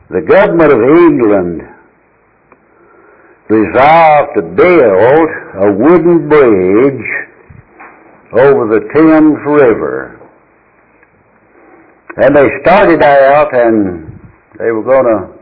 The 0.10 0.26
government 0.28 0.74
of 0.74 0.82
England 0.82 1.62
resolved 3.49 4.32
to 4.36 4.41
build 4.41 5.30
a 5.62 5.72
wooden 5.78 6.28
bridge 6.28 7.24
over 8.34 8.67
the 8.67 8.81
Thames 8.93 9.39
River. 9.45 10.19
And 12.17 12.36
they 12.36 12.45
started 12.61 13.01
out 13.01 13.49
and 13.53 14.19
they 14.59 14.71
were 14.71 14.84
going 14.84 15.05
to 15.05 15.34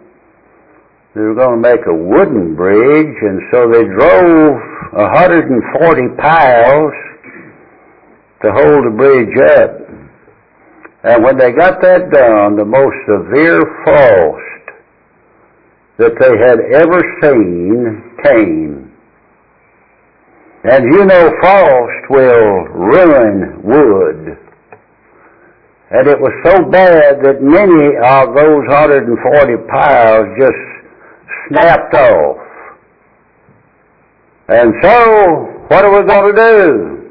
they 1.13 1.19
were 1.19 1.35
going 1.35 1.61
to 1.61 1.69
make 1.69 1.85
a 1.87 1.93
wooden 1.93 2.55
bridge 2.55 3.17
and 3.21 3.41
so 3.51 3.67
they 3.67 3.83
drove 3.83 4.55
140 4.93 6.15
piles 6.15 6.93
to 8.41 8.51
hold 8.51 8.85
the 8.85 8.95
bridge 8.95 9.35
up. 9.59 9.71
And 11.03 11.23
when 11.23 11.37
they 11.37 11.51
got 11.51 11.81
that 11.81 12.11
done, 12.11 12.55
the 12.55 12.65
most 12.65 12.95
severe 13.07 13.59
frost 13.83 14.51
that 15.97 16.13
they 16.19 16.33
had 16.39 16.59
ever 16.81 17.01
seen 17.21 18.15
came. 18.23 18.90
And 20.63 20.93
you 20.93 21.05
know 21.05 21.31
frost 21.41 22.09
will 22.09 22.69
ruin 22.77 23.61
wood. 23.63 24.37
And 25.89 26.07
it 26.07 26.19
was 26.21 26.31
so 26.45 26.69
bad 26.69 27.19
that 27.23 27.41
many 27.41 27.97
of 27.99 28.35
those 28.35 28.63
140 28.69 29.11
piles 29.67 30.25
just 30.39 30.61
snapped 31.49 31.93
off. 31.95 32.37
And 34.47 34.73
so, 34.83 35.65
what 35.67 35.83
are 35.83 35.99
we 35.99 36.07
going 36.07 36.35
to 36.35 36.41
do? 36.41 37.01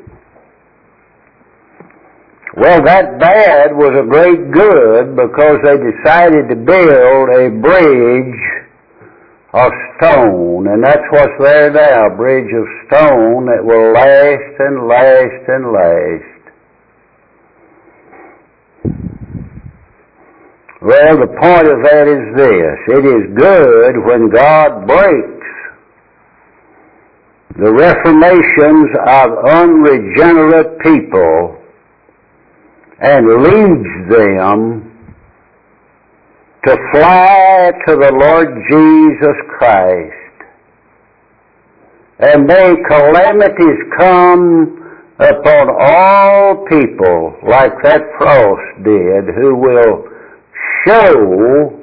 Well, 2.57 2.83
that 2.85 3.19
bad 3.19 3.77
was 3.77 3.95
a 3.95 4.07
great 4.09 4.51
good 4.51 5.17
because 5.17 5.59
they 5.65 5.77
decided 5.77 6.49
to 6.51 6.57
build 6.57 7.29
a 7.31 7.51
bridge 7.61 8.60
of 9.53 9.73
stone, 9.99 10.69
and 10.69 10.83
that's 10.85 11.03
what's 11.11 11.39
there 11.41 11.73
now, 11.73 12.07
a 12.07 12.17
bridge 12.17 12.53
of 12.55 12.67
stone 12.87 13.47
that 13.47 13.65
will 13.65 13.93
last 13.93 14.55
and 14.61 14.87
last 14.87 15.49
and 15.49 15.73
last. 15.73 16.41
Well, 20.83 21.19
the 21.19 21.29
point 21.43 21.69
of 21.69 21.83
that 21.83 22.07
is 22.09 22.25
this. 22.41 22.79
It 22.97 23.05
is 23.05 23.37
good 23.37 23.95
when 24.07 24.31
God 24.31 24.87
breaks 24.87 25.41
the 27.59 27.73
reformations 27.75 28.89
of 29.07 29.29
unregenerate 29.51 30.79
people 30.81 31.59
and 33.01 33.27
leads 33.43 34.11
them 34.15 34.90
to 36.67 36.77
fly 36.93 37.73
to 37.87 37.97
the 37.97 38.13
Lord 38.13 38.49
Jesus 38.71 39.37
Christ. 39.59 40.17
And 42.19 42.47
may 42.47 42.75
calamities 42.87 43.81
come 43.99 44.77
upon 45.19 45.69
all 45.81 46.67
people 46.69 47.35
like 47.49 47.73
that 47.83 48.03
frost 48.19 48.85
did 48.85 49.25
who 49.37 49.55
will 49.57 50.05
show 50.87 51.81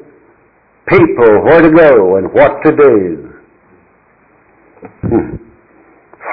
people 0.87 1.41
where 1.43 1.61
to 1.61 1.71
go 1.71 2.17
and 2.17 2.31
what 2.33 2.61
to 2.63 2.71
do. 2.75 3.33
Hmm. 5.01 5.35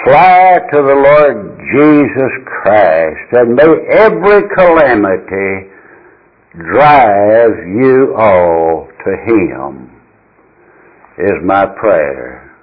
Fly 0.05 0.59
to 0.71 0.83
the 0.83 0.99
Lord 1.01 1.59
Jesus 1.73 2.33
Christ, 2.45 3.33
and 3.33 3.55
may 3.55 3.73
every 3.91 4.43
calamity 4.55 5.74
drive 6.57 7.59
you 7.67 8.15
all 8.17 8.87
to 9.05 9.11
Him, 9.27 9.91
is 11.19 11.43
my 11.45 11.67
prayer. 11.81 12.57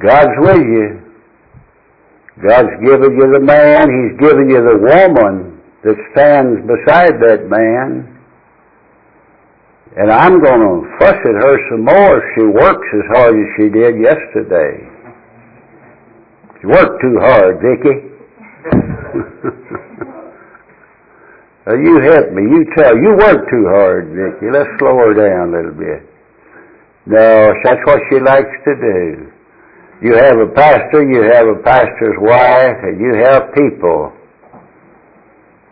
God's 0.00 0.36
with 0.40 0.58
you. 0.58 1.02
God's 2.46 2.76
given 2.84 3.16
you 3.16 3.32
the 3.32 3.40
man, 3.40 3.88
He's 3.88 4.20
given 4.20 4.50
you 4.50 4.60
the 4.60 4.76
woman 4.76 5.62
that 5.84 5.96
stands 6.12 6.60
beside 6.68 7.16
that 7.24 7.48
man. 7.48 8.12
And 9.96 10.12
I'm 10.12 10.42
going 10.42 10.60
to 10.60 10.82
fuss 10.98 11.16
at 11.16 11.36
her 11.40 11.56
some 11.70 11.84
more 11.86 12.18
if 12.18 12.24
she 12.36 12.44
works 12.44 12.88
as 12.92 13.06
hard 13.16 13.34
as 13.34 13.48
she 13.56 13.70
did 13.70 13.96
yesterday. 13.96 14.84
She 16.60 16.66
worked 16.66 17.00
too 17.00 17.16
hard, 17.18 17.56
Vicky. 21.66 21.82
you 21.82 22.00
help 22.00 22.30
me. 22.32 22.42
You 22.42 22.64
tell. 22.76 22.94
You 22.96 23.10
work 23.18 23.50
too 23.50 23.66
hard, 23.68 24.08
Vicky. 24.14 24.50
Let's 24.52 24.70
slow 24.78 24.96
her 24.96 25.14
down 25.14 25.50
a 25.50 25.56
little 25.58 25.74
bit. 25.74 26.06
No, 27.06 27.54
that's 27.62 27.82
what 27.86 28.00
she 28.10 28.18
likes 28.18 28.54
to 28.64 28.74
do. 28.74 29.32
You 30.02 30.14
have 30.14 30.38
a 30.38 30.50
pastor, 30.54 31.02
you 31.08 31.22
have 31.22 31.46
a 31.46 31.62
pastor's 31.62 32.18
wife, 32.20 32.78
and 32.82 33.00
you 33.00 33.14
have 33.24 33.54
people 33.54 34.12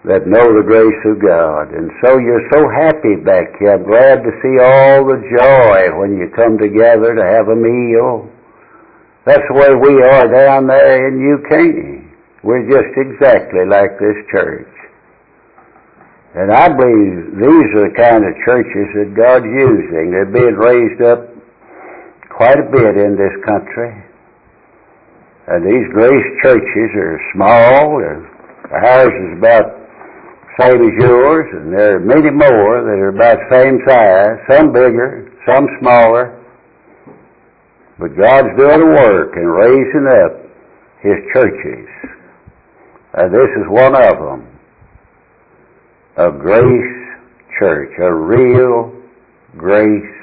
that 0.04 0.28
know 0.28 0.46
the 0.52 0.64
grace 0.64 1.02
of 1.08 1.20
God. 1.20 1.72
And 1.74 1.90
so 2.04 2.18
you're 2.18 2.46
so 2.52 2.60
happy 2.68 3.16
back 3.24 3.56
here. 3.58 3.74
I'm 3.74 3.84
glad 3.84 4.20
to 4.20 4.32
see 4.40 4.56
all 4.60 5.04
the 5.04 5.20
joy 5.32 5.98
when 5.98 6.16
you 6.16 6.28
come 6.36 6.56
together 6.56 7.16
to 7.16 7.24
have 7.24 7.48
a 7.48 7.56
meal. 7.56 8.30
That's 9.26 9.44
the 9.48 9.56
way 9.56 9.72
we 9.72 10.02
are 10.04 10.28
down 10.28 10.68
there 10.68 11.08
in 11.08 11.16
Caney. 11.48 12.04
We're 12.44 12.68
just 12.68 12.92
exactly 12.96 13.64
like 13.64 13.96
this 13.98 14.20
church. 14.30 14.73
And 16.34 16.50
I 16.50 16.66
believe 16.66 17.38
these 17.38 17.68
are 17.78 17.86
the 17.86 17.94
kind 17.94 18.26
of 18.26 18.34
churches 18.42 18.86
that 18.98 19.14
God's 19.14 19.46
using. 19.46 20.10
They're 20.10 20.34
being 20.34 20.58
raised 20.58 20.98
up 20.98 21.30
quite 22.34 22.58
a 22.58 22.66
bit 22.74 22.98
in 22.98 23.14
this 23.14 23.36
country. 23.46 23.94
And 25.46 25.62
these 25.62 25.86
grace 25.94 26.28
churches 26.42 26.90
are 26.98 27.20
small, 27.38 28.02
and 28.02 28.26
ours 28.66 29.14
is 29.14 29.38
about 29.38 29.84
same 30.58 30.82
as 30.82 30.94
yours, 31.02 31.46
and 31.54 31.72
there 31.72 31.96
are 31.96 32.00
many 32.00 32.30
more 32.30 32.82
that 32.82 32.98
are 32.98 33.10
about 33.14 33.38
the 33.38 33.50
same 33.58 33.78
size, 33.86 34.38
some 34.50 34.72
bigger, 34.72 35.30
some 35.46 35.66
smaller. 35.80 36.40
But 37.98 38.14
God's 38.18 38.54
doing 38.58 38.82
a 38.82 38.90
work 38.90 39.34
in 39.36 39.46
raising 39.46 40.06
up 40.22 40.32
His 41.02 41.18
churches. 41.34 41.86
And 43.14 43.34
this 43.34 43.50
is 43.58 43.66
one 43.68 43.94
of 43.94 44.18
them. 44.18 44.53
A 46.16 46.30
grace 46.30 47.18
church, 47.58 47.90
a 48.00 48.14
real 48.14 48.92
grace 49.56 50.14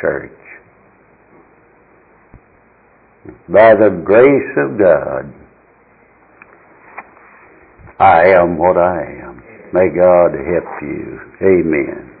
church. 0.00 0.30
By 3.48 3.74
the 3.74 4.02
grace 4.04 4.56
of 4.56 4.78
God, 4.78 5.34
I 7.98 8.28
am 8.40 8.56
what 8.56 8.76
I 8.76 9.02
am. 9.24 9.42
May 9.72 9.88
God 9.88 10.30
help 10.32 10.82
you. 10.82 11.20
Amen. 11.40 12.11